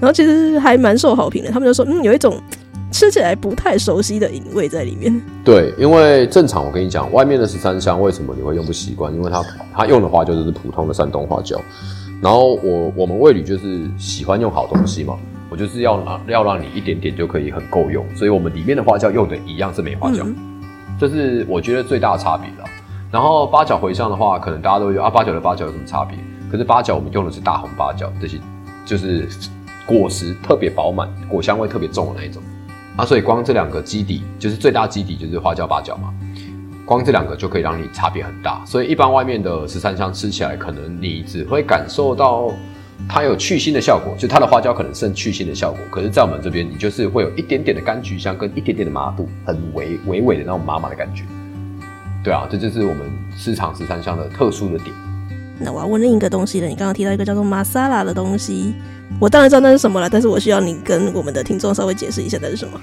[0.00, 2.40] 然后其实还蛮受好评的，他们就说嗯，有一种。
[2.90, 5.14] 吃起来不太熟悉的隐味在里面。
[5.44, 9.12] 对，因为正常我跟你讲，外面的十三香为什么你会用不习惯？
[9.14, 11.60] 因为它它用的花椒就是普通的山东花椒。
[12.20, 15.16] 然后我我们味旅就是喜欢用好东西嘛，
[15.48, 20.34] 我就是要要让你一点点就可以很够用，所以我们里面的花椒用的一样是梅花椒，嗯、
[20.98, 22.64] 这是我觉得最大的差别了。
[23.10, 26.18] 然后八角茴香的话，可能大家都会觉得啊，八角的八角有什么差别？
[26.50, 28.38] 可是八角我们用的是大红八角，这些
[28.84, 29.28] 就是
[29.86, 32.42] 果实特别饱满，果香味特别重的那一种。
[32.96, 36.12] 啊，所以光这两个基底就是最大基底就是花椒八角嘛，
[36.88, 38.64] 光这两个就可以让你差别很大。
[38.64, 42.50] 所以一般外面的十三香吃起来，可能你只会感受到
[43.06, 45.78] 它有去腥的效果，就它的花椒可能剩去腥的效果。
[45.90, 51.24] 可是，在我们这边，你就是会有一点点的柑橘香跟一点点的麻度，很微微微的那种麻麻的感觉。
[52.24, 54.94] 对啊，这就是我们市场十三香的特殊的点。
[55.60, 58.74] 那我要问另一个东西了，你刚刚提到一个叫做玛莎拉的东西。
[59.20, 62.80] 我当然知道那是什么了，但是我需要你跟我们的听众稍微解释一下那是什么。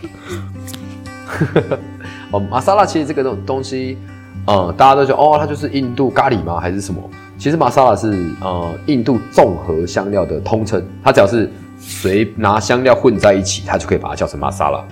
[2.36, 3.98] 哦，玛莎拉其实这个东东西，
[4.46, 6.60] 呃，大家都觉得哦，它就是印度咖喱吗？
[6.60, 7.02] 还是什么？
[7.38, 14.84] 其实玛莎拉是呃印度综合香料的通称，它只要是随拿香料混在一起，它就可以把它叫成玛莎拉。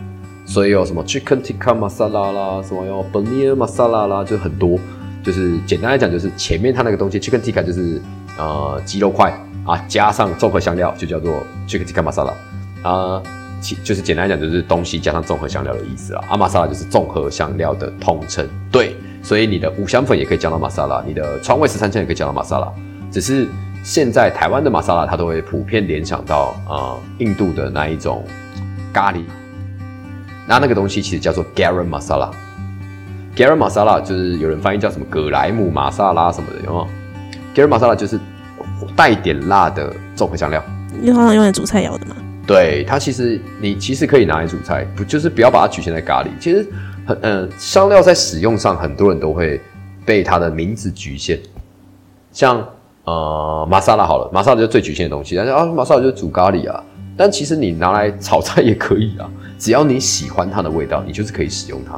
[0.45, 4.79] 所以有什么 Chicken Tikka Masala 啦，什么有 Paneer Masala 啦，就很多。
[5.21, 8.01] 就是简单来讲，就是前面它那个东西 Chicken Tikka 就是
[8.37, 9.33] 呃鸡肉块
[9.65, 12.33] 啊，加上综合香料就叫做 Chicken Tikka Masala
[12.83, 13.21] 啊，
[13.83, 16.23] 就是简单讲就是东西加上综合香料的意思啊。
[16.29, 18.47] 啊，Masala 就是综合香料的统称。
[18.71, 22.69] 对，所以你的五香粉也可以叫到 Masala，你的川味十三香也可以叫到 Masala。
[23.11, 23.47] 只是
[23.83, 28.23] 现在台湾的 Masala 它都会普遍联想到啊、呃、印度的那一种
[28.91, 29.21] 咖喱。
[30.45, 36.87] 那那个东西其实叫做 Garam Masala，Garam Masala 就是有人翻译叫什么葛莱姆玛莎拉什么的，有没有
[37.55, 38.19] ？Garam Masala 就是
[38.95, 40.61] 带点辣的综合香料，
[41.01, 42.15] 你好像用来煮菜肴的嘛？
[42.45, 46.27] 对，它其实你其实可以拿来煮菜，不就是不要把它局限在咖喱。
[46.39, 46.67] 其实
[47.05, 49.61] 很嗯，香料在使用上，很多人都会
[50.05, 51.39] 被它的名字局限。
[52.31, 52.67] 像
[53.05, 56.83] 呃玛莎拉好了，玛莎拉就最局限的东西，但是啊玛莎拉就是煮咖喱啊，
[57.15, 59.29] 但其实你拿来炒菜也可以啊。
[59.57, 61.97] 只要你喜欢它的味道，你就是可以使用它。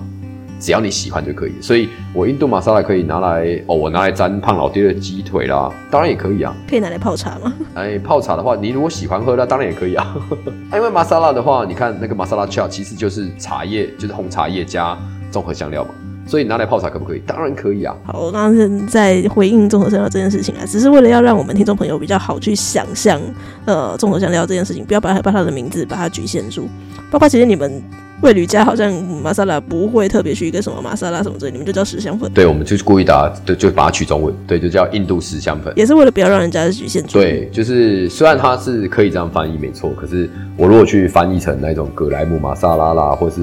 [0.65, 1.53] 只要你喜欢就可以。
[1.61, 6.55] 所以我印度玛莎拉可以拿来哦，我拿来沾胖老爹的鸡腿啦，当然也可以啊。
[6.67, 7.53] 可以拿来泡茶吗？
[7.75, 10.17] 哎，泡茶的话，你如果喜欢喝，那当然也可以啊。
[10.73, 14.97] 因为玛莎拉的话，你看那个玛莎拉 chai 其实就是茶叶，就是红茶叶加
[15.29, 15.91] 综合香料嘛。
[16.25, 17.21] 所以拿来泡茶可不可以？
[17.25, 17.95] 当然可以啊。
[18.03, 23.21] 好，我刚刚在回应综合香料这件事情啊，只是为了要让我们听众朋友比较好去想象，
[23.65, 26.67] 呃，综合香料这件事情，不要把它把它的名字把它局限住。
[27.11, 27.81] 包括其实你们
[28.21, 32.29] 味旅家好像玛莎拉不会特别去一个什么玛莎拉什么之类，你们就叫十香粉。
[32.33, 37.19] 对，我们就是故意打，对，就把它取中文，对，就叫印度十香粉，也是为了不要让人家局限住。
[37.19, 43.41] 对，就是虽然它是可以这样翻译没错，可是我如果去翻译成那种葛莱姆玛莎拉啦，或是。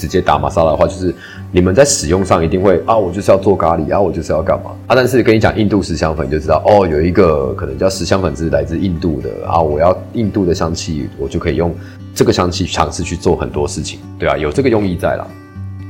[0.00, 1.14] 直接打玛莎拉的话，就是
[1.52, 4.96] 你们在使用上一定会啊，我就是要做咖喱啊，我就是要干嘛啊。
[4.96, 11.74] 但是跟你讲印度十香粉，你就知道哦，有一个可能叫十香粉是来自印度的啊，我要印度的香气，我就可以用
[12.14, 15.26] 这个香气尝试去做很多事情，对啊，有这个用意在啦。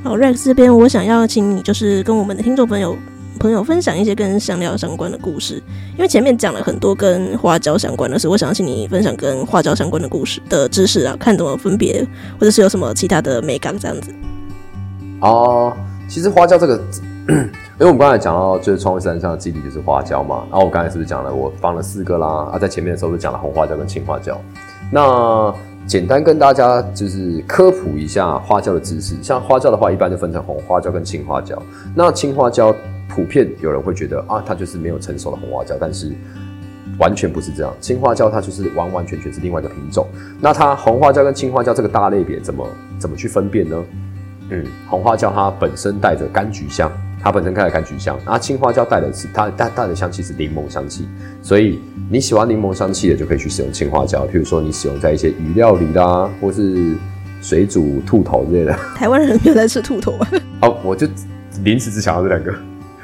[0.03, 2.96] 好，Rex 这边我想要请你，就是跟我们的听众朋友。
[3.40, 5.55] 朋友分享一些跟香料相关的故事，
[5.96, 12.07] 因为前面讲了很多跟花椒相关的事，我想请你分享跟花椒相关的故事的知识啊，看怎么分别，
[12.38, 14.12] 或者是有什么其他的美感这样子。
[15.22, 15.74] 哦，
[16.07, 16.79] 其实花椒这个，
[17.26, 22.50] 因为我们刚才讲到就是川味十三香的基底就是花椒嘛，然后我刚才是不是讲了我放了四个啦？
[22.53, 24.38] 啊，在前面的时候是讲了红花椒跟青花椒，
[24.92, 25.55] 那。
[25.87, 29.16] 简单跟大家就是科普一下花椒的知识。
[29.20, 31.61] 像花椒的话，一般就分成红花椒跟青花椒。
[31.96, 32.72] 那青花椒
[33.11, 36.12] 普遍有人会觉得啊，它就是没有成熟的红花椒，但是
[36.99, 37.75] 完全不是这样。
[37.81, 40.07] 青花椒它就是完完全全是另外一个品种。
[40.40, 42.66] 那它红花椒跟青花椒这个大类别怎么
[42.99, 43.85] 怎么去分辨呢？
[44.51, 46.90] 嗯，红花椒它本身带着柑橘香。
[47.23, 51.07] 它本身开的柑橘香，然后青花椒带的是它带带的香气是柠檬香气，
[51.42, 51.79] 所以
[52.11, 54.27] 你喜欢柠檬香气的就可以去使用青花椒。
[54.27, 56.96] 譬如说你使用在一些鱼料理啦，或是
[57.42, 58.73] 水煮兔头之类的。
[58.94, 60.29] 台湾人没有在吃兔头啊？
[60.62, 61.07] 哦，我就
[61.62, 62.55] 临时只想到这两个，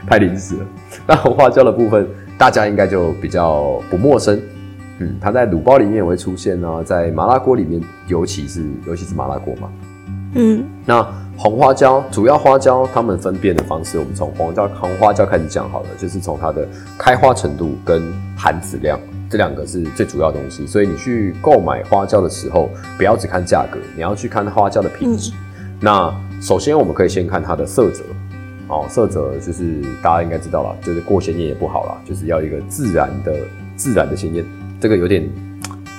[0.07, 0.67] 太临时了。
[1.07, 2.07] 那红花椒的部分，
[2.39, 4.41] 大家应该就比较不陌生。
[4.99, 9.69] 嗯，它在卤包里面也会出现呢，在麻辣锅里面，尤其是尤其是麻辣锅嘛。
[10.35, 11.07] 嗯，那。
[11.39, 16.67] 红花椒，主要花椒，它们分辨的方式，我们从红椒红花椒开始讲好了，就是从它的
[16.97, 20.67] 开花程度跟含籽量，这两个是最主要的东西。
[20.67, 25.31] 所以你去购买花椒的时候，不要只看价格，你要去看花椒的品质。
[25.31, 25.37] 嗯、
[25.79, 28.03] 那首先我们可以先看它的色泽，
[28.69, 33.35] 哦，色泽就是大家应该知道了，就是过鲜艳也不好了，就是要一个自然的
[33.77, 34.45] 自然的鲜艳，
[34.81, 35.29] 这个有点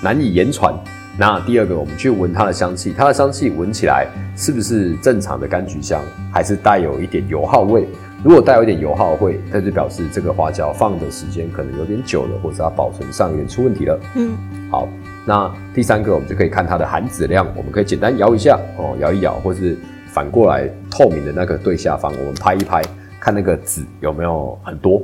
[0.02, 0.74] 难以言传。
[1.20, 6.00] 那第二个，我们去闻它的香气，它的香气闻起来是不是正常的柑橘香，
[6.32, 7.88] 还是带有一点油耗味？
[8.24, 14.00] 如果带有一点油耗味，那就表示这个花椒放的时间可能有点久了，或者它保存上有点出问题了。
[14.16, 14.32] 嗯，
[14.70, 14.88] 好，
[15.26, 19.76] 那第三个，我们就可以看它的含籽量，我们可以简单摇一下哦，摇一摇，或是
[20.18, 22.82] 反过来透明的那个对下方，我们拍一拍，
[23.20, 25.00] 看那个籽有没有很多。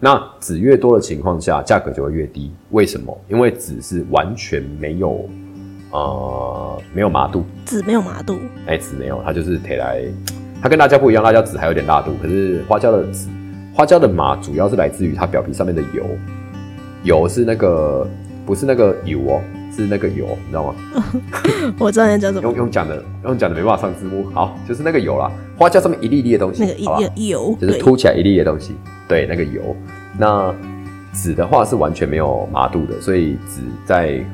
[0.00, 2.52] 那籽越多的情况下，价格就会越低。
[2.70, 3.16] 为什么？
[3.28, 5.24] 因为籽是完全没有。
[5.92, 10.02] 呃，没有麻度，籽没有麻度，哎、欸，籽没有，它就是铁来，
[10.60, 13.28] 它跟辣椒不一样，辣椒籽还有点辣度，可是花椒的籽，
[13.72, 16.04] 花椒的麻主要是来自于它表皮上面的油，
[17.04, 18.04] 油是那个
[18.44, 19.40] 不是那个油哦，
[19.76, 20.74] 是那个油，你知道吗？
[21.78, 28.74] 我知道你讲什么，用用讲的，用讲的没办法上字幕，好，就是那个油啦，花椒上面一粒粒的东西，那个一油，就是凸起来一粒粒的东西，
[29.06, 29.76] 对，那个油，
[30.18, 30.52] 那
[31.12, 34.24] 籽的话是完全没有麻度的，所以籽在。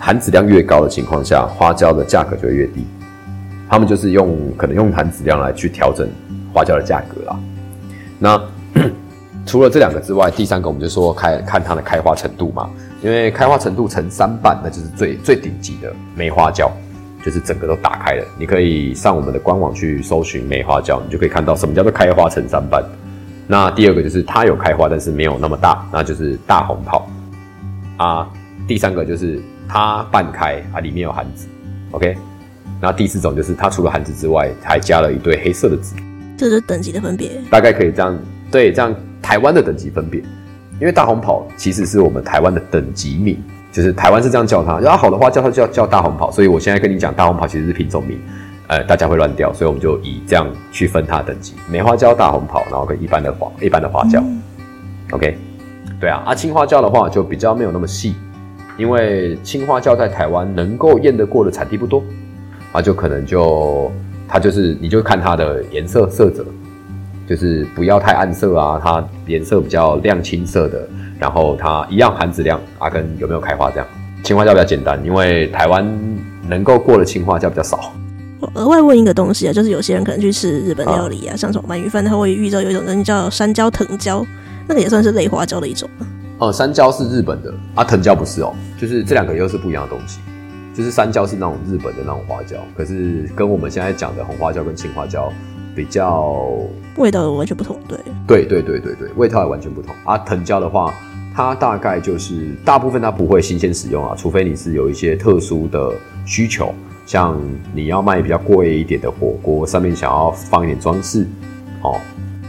[0.00, 2.86] 含籽量越高的情况下，花椒的价格就会越低。
[3.68, 6.08] 他们就是用可能用含脂量来去调整
[6.54, 7.36] 花椒的价格啦。
[9.48, 12.68] 那除了这两个之外，第三个我们就说开看它的开花程度嘛，
[13.00, 16.70] 因为开花程度乘三瓣，那就是最最顶级的梅花椒，
[17.24, 18.24] 就是整个都打开了。
[18.38, 22.84] 你可以上我们的官网去搜寻梅花椒，你就可以看到什么叫做开花乘三瓣。
[23.46, 27.08] 那第二个就是它有开花，但是没有那么大，那就是大红袍
[27.96, 28.28] 啊。
[28.66, 31.48] 第三个就是它半开啊，里面有含籽。
[31.92, 32.14] OK，
[32.82, 35.96] 然后第四种就是它除了含籽之外，还加了一对黑色的籽。
[36.36, 38.18] 这是等级的分别，大概可以这样
[38.50, 40.20] 对这样台湾的等级分别，
[40.80, 43.36] 因为大红袍其实是我们台湾的等级名，
[43.72, 48.18] 就是台湾是这样叫它，然后好的话叫它叫叫大红袍，所以我现在跟你讲大红袍其实是品种名。
[48.68, 54.20] 呃，大家会乱掉，所以我们就以这样去分它的等级：梅花椒、大红袍，然后跟一般的花、一般的花椒。
[54.20, 54.42] 嗯、
[55.12, 55.38] OK，
[55.98, 58.14] 对啊，啊，青花椒的话就比较没有那么细，
[58.76, 62.04] 因为青花椒在台湾能够验得过的产地不多，
[62.72, 63.90] 啊，就可能就
[64.28, 66.44] 它就是你就看它的颜色色泽，
[67.28, 70.88] 就是不要太暗色啊，它颜色比较亮青色的，
[71.18, 73.86] 然后它一样含籽量啊，跟有没有开花这样。
[74.24, 75.86] 青花椒比较简单，因为台湾
[76.48, 77.92] 能够过的青花椒比较少。
[78.40, 84.24] 我额外问一个东西啊，就是有些人可能去吃日本料理啊，啊像什么鳗鱼饭，他会遇到有一种东西叫山椒藤椒，
[84.66, 85.88] 那个也算是类花椒的一种。
[86.38, 90.20] 哦、嗯，山椒是日本的啊，藤椒不是哦，就是这两个又是不一样的东西。
[90.74, 95.32] 就是山椒是那种日本的那种花椒，可是跟我们现在讲的红花椒跟青花椒
[95.78, 96.34] 比较
[96.96, 97.78] 味道完全不同。
[97.86, 99.94] 对，对对对对对，味道也完全不同。
[100.04, 100.92] 啊，藤椒的话，
[101.32, 105.92] 它大概就是大部分它不会新鲜使用啊，除非你是有一些特殊的
[106.26, 106.74] 需求。
[107.06, 107.40] 像
[107.72, 111.24] 你要卖比较贵一点的火锅，上面想要放一点装饰，
[111.82, 111.96] 哦，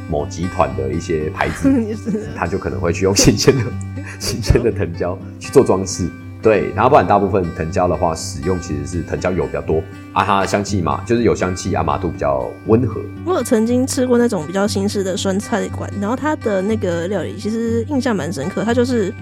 [0.10, 1.72] 某集团的一些牌子，
[2.36, 3.62] 他就可能会去用新鲜的、
[4.20, 6.10] 新鲜的藤椒去做装饰。
[6.42, 9.82] 对，然后不然大部分藤椒的话，使用其实是藤椒油比较多
[10.14, 13.02] 啊，它的香气嘛，就是有香气啊，麻度比较温和。
[13.26, 19.14] 我有曾经吃过那种比较新式的酸菜馆，然后它的那个料理其实印象蛮深刻，它就是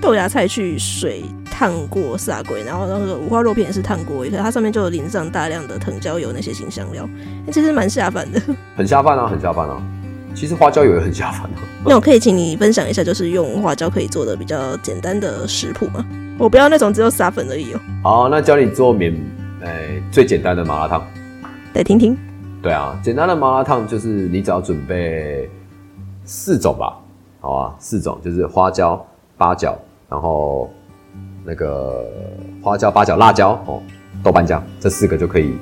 [0.00, 1.24] 豆芽菜去水。
[1.60, 7.06] 烫过撒鬼，然后那个五花肉片也是烫过一下，它上面就有淋上大量的藤椒油那些新香料，
[7.52, 8.40] 其实蛮下饭的。
[8.74, 9.76] 很下饭啊，很下饭啊。
[10.34, 11.60] 其实花椒油也很下饭啊。
[11.84, 16.02] 那我可以请你分享一下，就是用花椒可以做的比较简单的食谱吗？
[16.40, 17.80] 我不要那种只有撒粉而已哦。
[18.02, 19.14] 好，那教你做免，
[19.62, 21.06] 哎、欸，最简单的麻辣烫。
[21.74, 22.16] 来听听。
[22.62, 25.50] 对啊，简单的麻辣烫就是你只要准备
[26.24, 26.98] 四种吧，
[27.40, 30.68] 好啊，四种就是花椒、八角，然后。
[31.42, 32.06] 那个
[32.62, 33.82] 花椒、八角、辣椒哦，
[34.22, 35.54] 豆瓣酱这四个就可以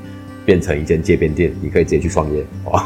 [0.45, 2.83] 变成一间街边店，你可以直接去创业哦！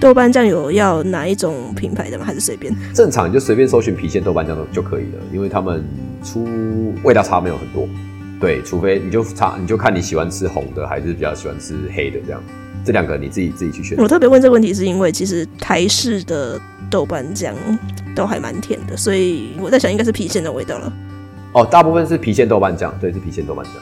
[0.00, 2.24] 豆瓣酱有要哪一种品牌的吗？
[2.24, 2.72] 还是随便？
[2.94, 5.84] 正常你就随便搜寻郫县豆瓣酱就可以了，因为他们
[6.22, 7.88] 出味道差没有很多。
[8.40, 12.40] 对，除非你就差，你就看你喜欢吃红的还是比较喜欢吃黑的这样，
[12.84, 13.98] 这两个你自己自己去选。
[13.98, 17.52] 我特别问这个问题是因为其实台式的豆瓣酱
[18.14, 20.92] 都还蛮甜的，所以我在想应该是郫县的味道了。
[21.52, 23.74] 哦，大部分是郫县豆瓣酱，对，是郫县豆瓣酱，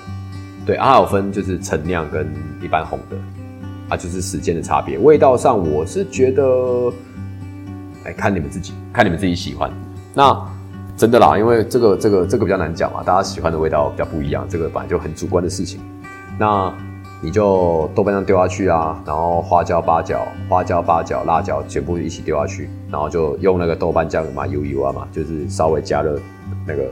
[0.65, 2.27] 对，啊，还有分就是陈酿跟
[2.63, 3.17] 一般红的，
[3.91, 4.97] 啊，就是时间的差别。
[4.97, 6.43] 味道上，我是觉得，
[8.05, 9.71] 哎，看你们自己，看你们自己喜欢。
[10.15, 10.33] 那
[10.97, 15.81] 真的啦，因为这个这个这个比较难讲嘛，大家喜欢的味道比较不一样，这个本来就很主观的事情。
[16.39, 16.73] 那
[17.21, 26.19] 你就豆瓣酱丢下去啊，然后花椒、八角、花椒、八角、辣椒全部一起丢下去，然后就用那个豆瓣酱嘛，油油啊嘛，就是稍微加热
[26.67, 26.83] 那个。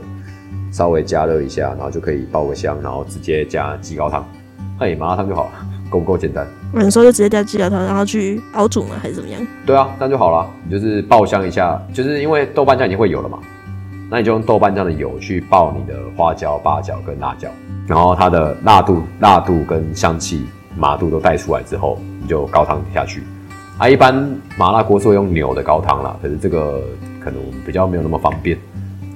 [0.71, 4.25] 稍微加热一下，然后就可以爆个香，然后直接加鸡高汤，
[4.77, 5.51] 嘿，麻辣烫就好了，
[5.89, 6.45] 够不够简单？
[6.73, 8.95] 有时候就直接加鸡高汤，然后去熬煮吗？
[9.01, 9.39] 还是怎么样？
[9.65, 10.45] 对啊，这样就好了。
[10.65, 13.39] 你就是爆香一下，就是因为豆瓣酱已经会有了嘛，
[14.09, 17.49] 那你就用豆瓣酱的油去爆你的花椒、八角跟辣椒，
[17.87, 20.45] 然后它的辣度、辣度跟香气、
[20.77, 23.23] 麻度都带出来之后，你就高汤下去。
[23.77, 24.13] 啊，一般
[24.57, 26.81] 麻辣锅是会用牛的高汤啦，可是这个
[27.19, 28.57] 可能比较没有那么方便。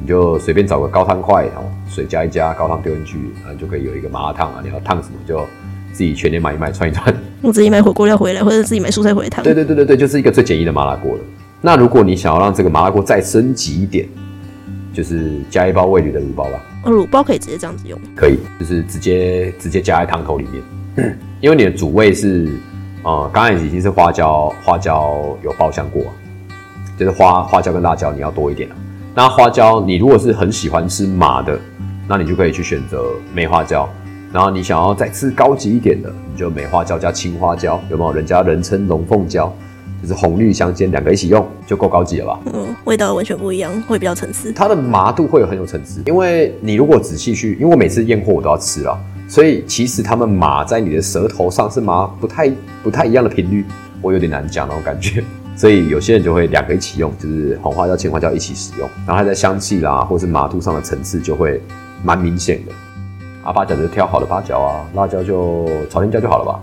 [0.02, 4.62] 你就随便找个高汤块，然后水加一加，高汤丢进去，啊就可以有一个麻辣烫啊！
[4.64, 5.46] 你要烫什么就
[5.92, 7.14] 自己全年买一买，串一串。
[7.44, 9.44] 我自己买火锅料回来，或者自己买蔬菜回来烫。
[9.44, 11.20] 对对对对对，就是一个最简易的麻辣锅了。
[11.62, 14.08] 那如果你想要让这个麻辣锅再升级一点，
[15.00, 16.60] 就是加一包味铝的卤包吧。
[16.84, 17.98] 哦，卤包可以直接这样子用？
[18.18, 22.52] 可以，就是直接直接加在汤头里面，因为你的主味是
[23.04, 26.04] 呃，刚才已经是花椒，花椒有爆香过，
[26.98, 28.76] 就是花花椒跟辣椒你要多一点啊。
[29.16, 31.58] 那花椒，你如果是很喜欢吃麻的，
[32.06, 33.88] 那你就可以去选择梅花椒。
[34.34, 38.12] 然后你想要再吃高级一点的，你就梅花椒加青花椒，有没有？
[38.12, 39.56] 人家人称龙凤椒，
[40.02, 42.40] 就是红绿相间，两个一起用就够高级了吧？
[42.54, 44.52] 嗯，味道完全不一样，会比较层次。
[44.54, 48.98] 它的麻度会有很有层次，因为你如果仔细去，因为我每次验货我都要吃了，
[49.28, 52.52] 所以其实他们麻在你的舌头上是麻不太
[52.84, 53.66] 不太一样的频率，
[54.02, 55.24] 我有点难讲那种感觉。
[55.56, 61.62] 所以有些人就会两个一起用，就是红花椒、青花椒一起使用，然后它在香气啦，或是麻度上的层次就会
[62.02, 62.72] 蛮明显的。
[63.44, 66.60] 啊，八角就挑好的八角啊，辣椒就朝天椒就好了吧？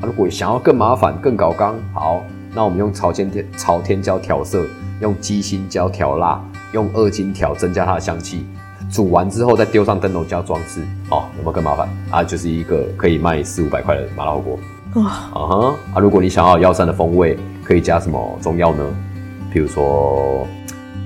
[0.00, 2.22] 啊，如果想要更麻烦、更搞刚，好，
[2.54, 4.64] 那我们用朝天天朝天椒调色，
[5.00, 6.42] 用鸡心椒调辣，
[6.72, 8.46] 用二荆条增加它的香气。
[8.90, 11.88] 煮完之后再丢上灯笼椒装饰，哦，有没有更麻烦？
[12.10, 14.58] 啊，就是一个可以卖四五百块的麻辣火锅。
[15.02, 17.36] 哇，啊哈，啊，如果你想要药膳的风味。
[17.64, 18.84] 可以加什么中药呢？
[19.50, 20.46] 比如说，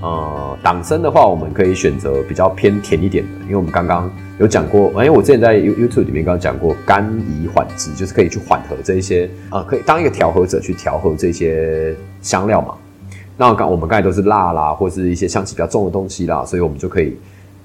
[0.01, 12.75] 呃，党参的话，我们可以选择比较偏甜一点的，因为我们刚刚有讲过，因为我之前在 YouTube 里面刚刚讲过，甘宜缓滋，就是可以去缓和这一些，啊、呃，可以当一个调和者去调和这些香料嘛。
[13.37, 17.17] 那刚我们刚才都是辣啦，或是一些香气比较重的东西啦，所以我们就可以，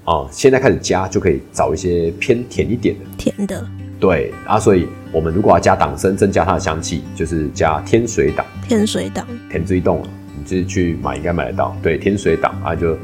[0.04, 3.64] 啊、呃，现在开始加就可以找一些偏甜一点的，甜的。
[4.00, 8.44] 对啊，所以我们如果要加党参，增加它的香气，就是加天水党。
[8.68, 10.02] 天水党，天水冻，
[10.44, 11.74] 你自己去买应该买得到。
[11.82, 12.96] 对，天水党啊，就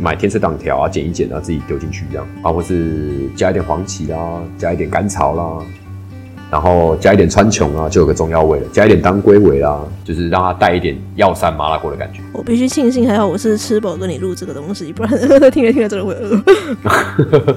[0.00, 4.18] 买天水党条啊，剪一剪，然后自己丢进去这样啊，或是加一点黄芪啦，
[4.58, 5.64] 加一点甘草啦，
[6.50, 8.66] 然后加一点川穹啊，就有个中药味了。
[8.72, 12.20] 加一点当归尾啦，就是让它带一点药膳麻辣锅的感觉。
[12.32, 15.10] 我必须庆幸还好我是吃饱跟你录这个东西，不然
[15.50, 17.54] 听着听着真的会饿。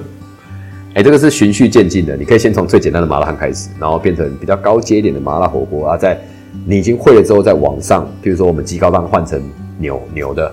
[0.92, 6.20] 哎、欸，这个是循序渐进的，你可以先从最简单的麻辣烫开始，然后变成比较高阶一点的麻辣火锅啊，在
[6.66, 9.42] 你已经会了之后，在网上，比如说我们鸡高汤换成
[9.78, 10.52] 牛牛的，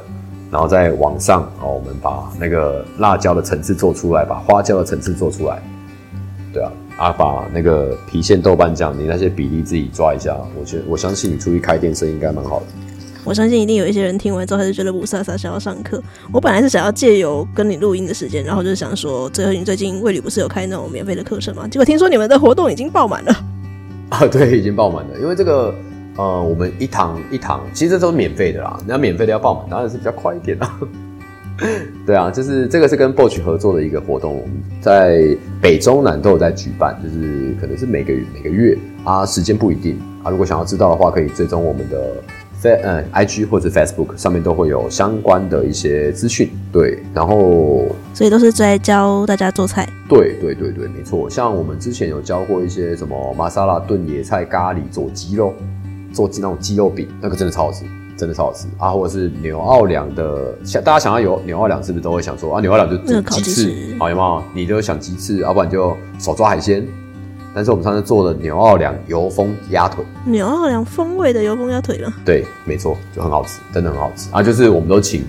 [0.51, 5.61] 然后在网上哦，我们把那个辣椒的层次做出来，把花椒的层次做出来，
[6.53, 12.65] 对啊，啊，把那个郫县豆瓣酱，你那些比例自己抓一下，我觉得我相信你出去开店生意应该蛮好的。
[13.25, 16.01] 我相信一定有一些人听完之后他就觉得不飒飒，想要上课。
[16.31, 21.67] 我本来是想要借由跟你录音的时间，然后就是想说，最后你最近味旅不是有开那种免费的课程吗？
[21.67, 23.35] 结果听说你们的活动已经爆满了。
[24.07, 25.19] 啊， 对，已经爆满了。
[25.19, 25.75] 因为这个，
[26.17, 28.77] 呃，我们一堂一堂，其实这都是免费的啦。
[28.85, 30.77] 那免费的要报满，当然是比较快一点啦。
[32.05, 40.29] 对啊，就是这个是跟 Bosch 合作的一个活动，我们在北中南都有在举办，就是可能是每个月每个月啊，时间不一定啊。
[40.29, 42.13] 如果想要知道的话，可以追踪我们的
[42.61, 42.67] F。
[42.83, 51.29] 嗯，IG 或者 Facebook 上面都会有相关的一些资讯，对，然后所以都是在教大家做菜，对对对对，没错。
[51.29, 55.53] 像我们之前有教过一些什么玛莎拉炖野菜咖喱做鸡肉，
[56.17, 57.85] 做那种鸡肉饼，那个真的超好吃，
[58.17, 58.89] 真的超好吃啊！
[58.89, 64.43] 或者是牛奥良的，想大家想要有纽奥良，是不是都会想说啊，牛奥良就鸡翅，好有没有？
[64.55, 66.83] 你就想鸡翅，要不然就手抓海鲜。
[67.53, 72.11] 但是我们上次做的牛奥良油封鸭腿，牛奥良风味的油封鸭腿了？
[72.25, 74.41] 对，没错，就很好吃，真的很好吃啊！
[74.41, 75.23] 就是我们都请，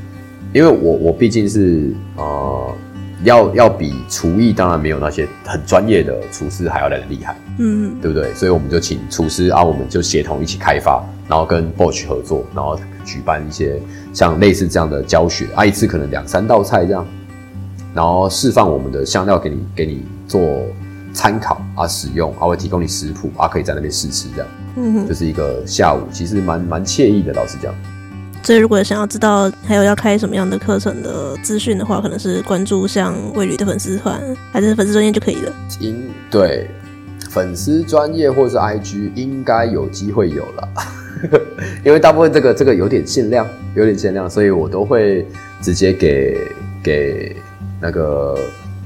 [0.55, 2.75] 因为我我毕竟是呃，
[3.23, 8.33] 要要比厨艺当然没有那些很专业的厨师还要来的厉害，嗯，对不对？
[8.35, 13.81] 所以我们就请厨师啊，我们就协同一起开发，然后跟 Bosch 合作，然后举办一些
[14.13, 17.07] 像类似这样的教学啊，一次可能两三道菜这样，
[17.95, 20.41] 然后释放我们的香料给你给你做。
[21.11, 27.75] 参考啊，使用啊，会提供你食谱啊，可以在那边试吃，这样，嗯哼，就是一个下午，其实蛮蛮惬意的，老实讲。
[28.43, 34.21] 所以，如果想要知道还有要开什么样的课程的资讯的话，可能是关注像魏旅的粉丝团，
[34.53, 35.53] 还是粉丝专业就可以了。
[35.81, 36.69] 应对
[37.31, 40.69] 粉丝专业或是 IG 应该有机会有了，
[41.85, 45.27] 因为大部分这个这个有点限量，有点限量，所以我都会
[45.61, 46.39] 直接给
[46.83, 47.37] 给
[47.81, 48.37] 那个。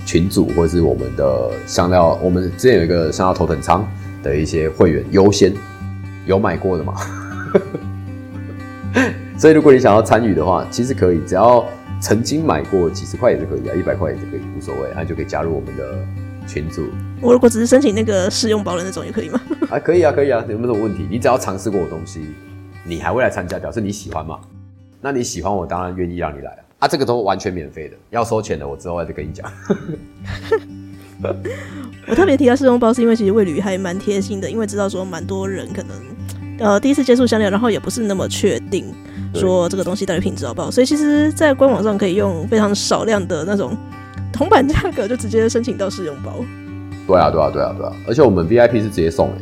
[0.04, 3.88] 群组或者是我们的香料，我们之前有一个香料头等舱
[4.20, 5.52] 的一些会员优先
[6.26, 6.94] 有买过的嘛，
[9.42, 11.66] 所以如果你想要参与的话，其实可以，只要
[12.00, 15.98] 曾经买过几十块也是可以啊，一百块也是可以，无所谓，那就可以加入我们的
[16.46, 16.84] 群组。
[17.20, 19.40] 我如果只是申请那个试用包的那种也可以吗？
[19.68, 21.08] 啊，可以啊，可以啊，有没有什么问题？
[21.10, 22.24] 你只要尝试过我东西，
[22.84, 24.38] 你还会来参加，表示你喜欢嘛？
[25.00, 26.62] 那你喜欢我，当然愿意让你来啊。
[26.78, 29.50] 啊，这个都完全免费的，要收钱的我之后再跟你讲。
[32.06, 35.96] 我特别提到试用包，是因为其实魏旅还蛮贴心的，因为知道说蛮多人可能
[36.62, 38.84] 呃第一次接触香料，然后也不是那么确定
[39.34, 43.76] 说这个东西到底品质好不好，所以其实，在官网上可以用非常少量的那种
[44.32, 46.32] 铜板价格就直接申请到试用包。
[47.06, 49.34] 对啊，对啊，对啊，对啊，而且我们 VIP 是直接送诶，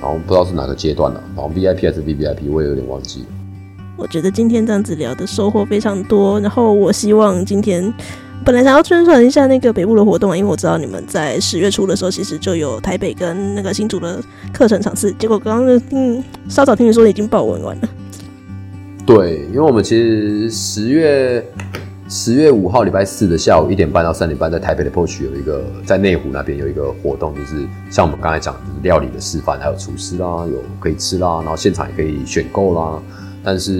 [0.00, 3.26] 然后不知道是哪个阶段了，然后 VIP 还是 VVIP，我也有点忘记了。
[3.96, 7.92] 我觉得今天这样子聊的收获非常多，然后我希望今天
[8.44, 14.22] 本来想要宣传一下那个北部的活动啊，因为我知道你们在十月初的时候其实就有台北跟那个新竹的
[14.52, 17.88] 课程场次，结果刚刚嗯稍早听你说已经报完完了，
[19.04, 21.44] 对，因为我们其实十月
[22.08, 33.02] 十月五号礼拜四的下午一点半到三点半，在台北的 POSH 有一个在内湖那边有一个活动，就是像我们刚才讲，就是料理的示范，还有厨师啦，有可以吃啦，然后现场也可以选购啦。
[33.46, 33.70] 但是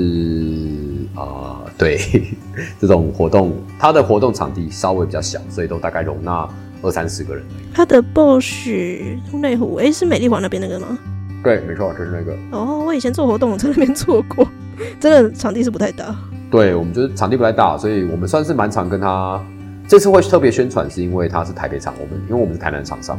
[1.17, 1.99] 啊、呃，对
[2.79, 6.49] 这种活动，它的活动场地稍微比较小，所以都大概容纳
[6.83, 7.45] 二三十个人。
[7.75, 10.97] 它的 POSH 内湖，哎，是美丽华那边那个吗？
[11.43, 12.33] 对，没错，就是那个。
[12.57, 14.47] 哦，我以前做活动我在那边做过，
[15.01, 16.15] 真的场地是不太大。
[16.49, 19.45] 对，我们就是场地不太大，所以我们算是蛮常跟他。
[19.89, 23.19] 这次会特别宣传，是因为他是台北场，我们因为我们是台南厂商，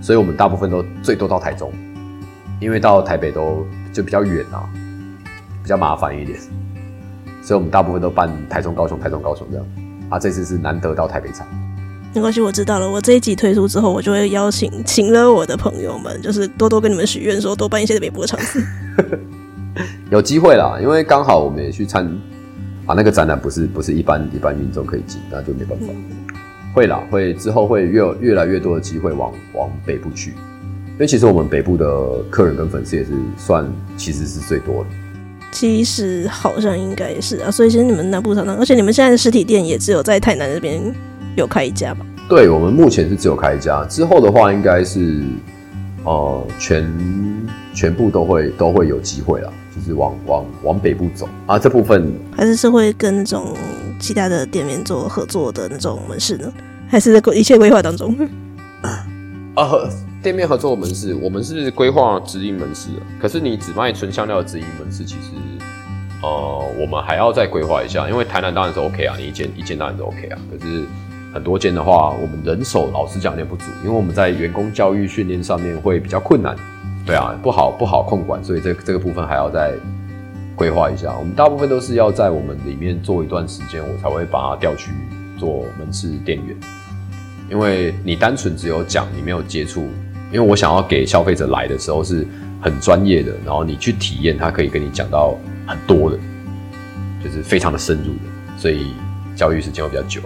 [0.00, 1.72] 所以我们大部分都最多到台中，
[2.60, 4.62] 因为到台北都就比较远啊。
[5.68, 6.40] 比较麻烦一点，
[7.42, 9.66] 所以我们大部分都办台中、高雄、台中、高雄这样。
[10.08, 11.46] 啊，这次是难得到台北场，
[12.14, 12.90] 没关系，我知道了。
[12.90, 18.64] 我这一集推出之后，我就会邀请请了我的朋友们，就是多多跟你们许愿，说多办一些北部的场次。
[20.10, 22.02] 有机会啦，因为刚好我们也去参
[22.86, 25.84] 啊，那个展览不是不是一般一般民众可以进，那就没办法。
[25.90, 26.02] 嗯、
[26.72, 34.90] 会啦，会之后会越越来越多的机会往往北部去，因为其实我们北部的客人跟粉丝也是算其实是最多的。
[35.50, 40.80] 其实好像应该也是啊，所以其实你们南部常常，而且你们现在的实体店也只有在台南这边
[41.36, 42.04] 有开一家吧？
[42.28, 45.22] 对，我们目前是只有开一家，之后的话应该是，
[46.04, 46.86] 呃，全
[47.74, 53.56] 全部都会都会有机会啦，就是往往往北部走啊，这部分还是是会跟那种
[53.98, 56.52] 其他的店面做合作的那种门市呢，
[56.88, 58.14] 还是在一切规划当中？
[59.54, 59.68] 啊。
[60.20, 63.02] 店面合作门市，我们是规划直营门市的。
[63.20, 65.30] 可是你只卖纯香料直营门市，其实，
[66.22, 68.08] 呃，我们还要再规划一下。
[68.10, 70.38] 因为台南当然是 OK 啊，你一间一间当然是 OK 啊。
[70.50, 70.84] 可是
[71.32, 76.56] 很多间的话，我们人手老实讲有点不足，因为我们在员工教育训练上面会比较困难。
[77.06, 79.72] 对啊，不好不好控管，所以这这个部分还要再
[80.56, 81.16] 规划一下。
[81.16, 84.90] 我们大部分都是要在我们里面做一段时间，我才会把它调去
[85.38, 86.56] 做门市店员。
[87.48, 89.88] 因为你单纯只有讲，你没有接触。
[90.32, 92.26] 因为我想要给消费者来的时候是
[92.60, 96.18] 很专业的，然后你去体验，他可以跟你讲到很多的，
[97.24, 98.92] 就是非常的深入的，所以
[99.34, 100.20] 教育时间会比较久。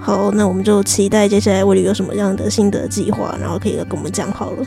[0.00, 4.66] 好，那我们就期待接下来魏旅有什么样的新的计划，然后可以跟我们讲好了。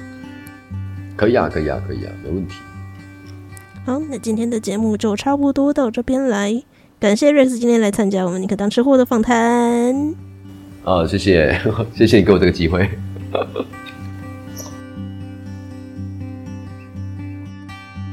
[1.15, 2.55] 可以啊，可以啊，可以啊，没问题。
[3.85, 6.63] 好，那今天的节目就差不多到这边来，
[6.99, 10.15] 感谢 Rex 今天来参加我们尼可当吃货的访谈。
[10.83, 11.59] 啊，谢谢，
[11.93, 12.89] 谢谢你给我这个机会。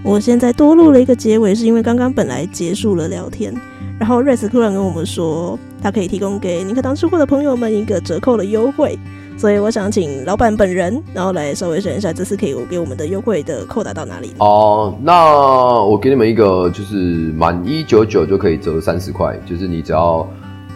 [0.03, 3.55] 我现在多录了一个结尾，是因为刚刚本来结束了聊天，
[3.99, 8.99] 然后 Rex 突然跟我们说，他可以提供给尼可当吃货的朋友们一个折扣的优惠，
[9.37, 14.33] 所以我想请老板本人，然后来稍微选一下，这次可以给我们的优惠的扣打到哪里？
[14.39, 16.95] 哦，那我给你们一个，就是
[17.37, 20.27] 满一九九就可以折三十块，就是你只要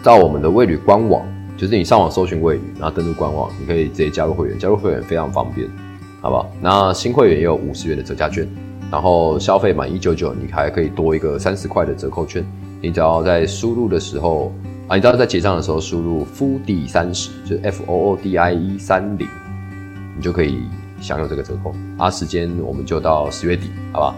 [0.03, 1.25] 到我们的味旅官网。
[1.57, 4.59] 就是你上网搜寻味旅，然后登录官网，你可以直接加入会员。
[4.59, 5.65] 加入会员非常方便，
[6.19, 6.51] 好不好？
[6.61, 8.45] 那新会员也有五十元的折价券，
[8.95, 12.41] 然后消费满一九九，你还可以多一个三十块的折扣券。
[12.81, 14.53] 你只要在输入的时候
[14.87, 19.27] 啊，你只要在结账的时候输入 foodie 三十，就是 F O O D I E 三零，
[20.15, 20.59] 你就可以
[21.01, 21.75] 享有这个折扣。
[21.97, 24.15] 啊，时间我们就到十月底，好不好？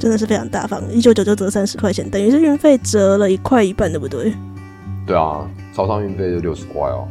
[0.00, 4.34] 真的是非常大方，一九九就折三十块钱，等于是运费折了一块一半，对不对？
[5.06, 5.48] 对啊。
[5.72, 7.06] 超商运费就六十块哦，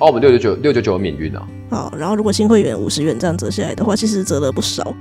[0.00, 1.48] 哦，我们六九九六九九免运啊。
[1.70, 4.94] 好，然后如果新会员五十元这样折下来的话，其实折了不少。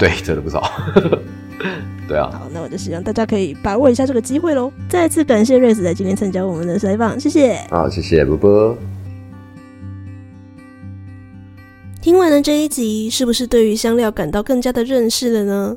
[0.00, 0.68] 对，真的不少。
[2.08, 2.30] 对啊。
[2.32, 4.72] 好，那我就希望大家可以把握一下这个机会喽。
[4.88, 7.56] 再次感谢 Rex 在今天参加我们的采访，谢谢。
[7.70, 8.76] 好，谢谢波波。
[12.00, 15.76] 听完了这一集，是不是对于香料感到更加的认识了呢？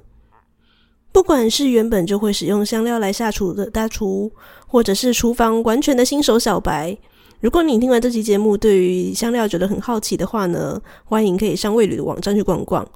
[1.11, 4.31] 不管是原本就会使用香料来下厨的大厨，
[4.65, 6.97] 或者是厨房完全的新手小白，
[7.41, 12.87] 如果你听完这期节目，对于香料觉得很好奇的话呢，欢迎可以上味旅的网站去逛逛。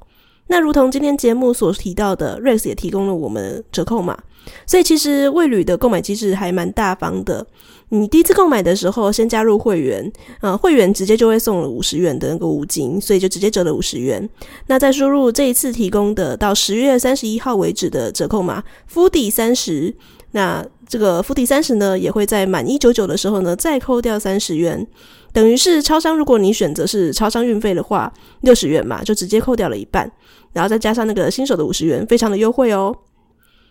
[0.48, 4.18] 那如同今天节目所提到的，Rex 也提供了我们折扣码，
[4.66, 7.46] 所以其实味旅的购买机制还蛮大方的。
[7.90, 14.28] 你第一次购买的时候，先加入会员，呃，会员直接就会送了五十元的那个五金，所以就直接折了五十元。
[14.66, 19.94] 那再输入这一次提供的到十月三十一号为止的折扣码 f o o d 三十，
[20.32, 24.86] 那这个 f o o d 三十呢，也会在满一九九的时候呢再扣掉三十元，
[25.32, 30.10] 等于是超商如果你选择是超商运费的话，六十元嘛，就直接扣掉了一半，
[30.52, 32.96] 然后再加上那个新手的五十元，非常的优惠哦。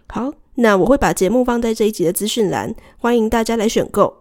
[0.08, 0.32] 好。
[0.60, 4.12] 那我会把节目放在这一集的资讯栏，欢迎大家来选购。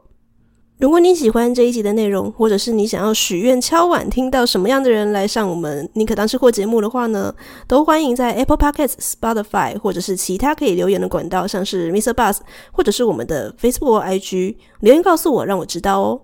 [0.79, 7.35] 如果你喜欢这一集的内容，或者是你想要许愿敲碗听到什么样的人来上我们宁可当吃货节目的话呢，
[7.67, 12.13] 都欢迎在 Apple Podcasts、Spotify 或者是其他可以留言的管道，像是 Mr.
[12.13, 12.37] Bus
[12.71, 16.21] 或者是我们的 Facebook、IG 留言告诉我，让我知道哦。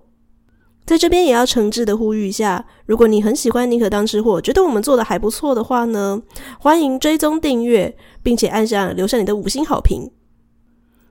[0.85, 6.21] 在这边也要诚挚的呼吁一下，如果你很喜欢宁可当吃货，觉得我们做的还不错的话呢，
[6.59, 10.11] 欢迎追踪订阅，并且按下留下你的五星好评。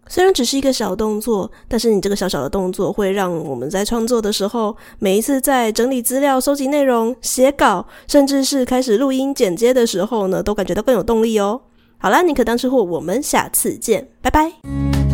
[0.09, 11.63] 虽然只是一个小动作，但是你这个小小的动作会让我们在创作的时候，每一次在整理资料、收集内容、写稿，甚至是开始录音剪接的时候呢，都感觉到更有动力哦。
[11.97, 15.12] 好啦，宁可当吃货，我们下次见，拜拜。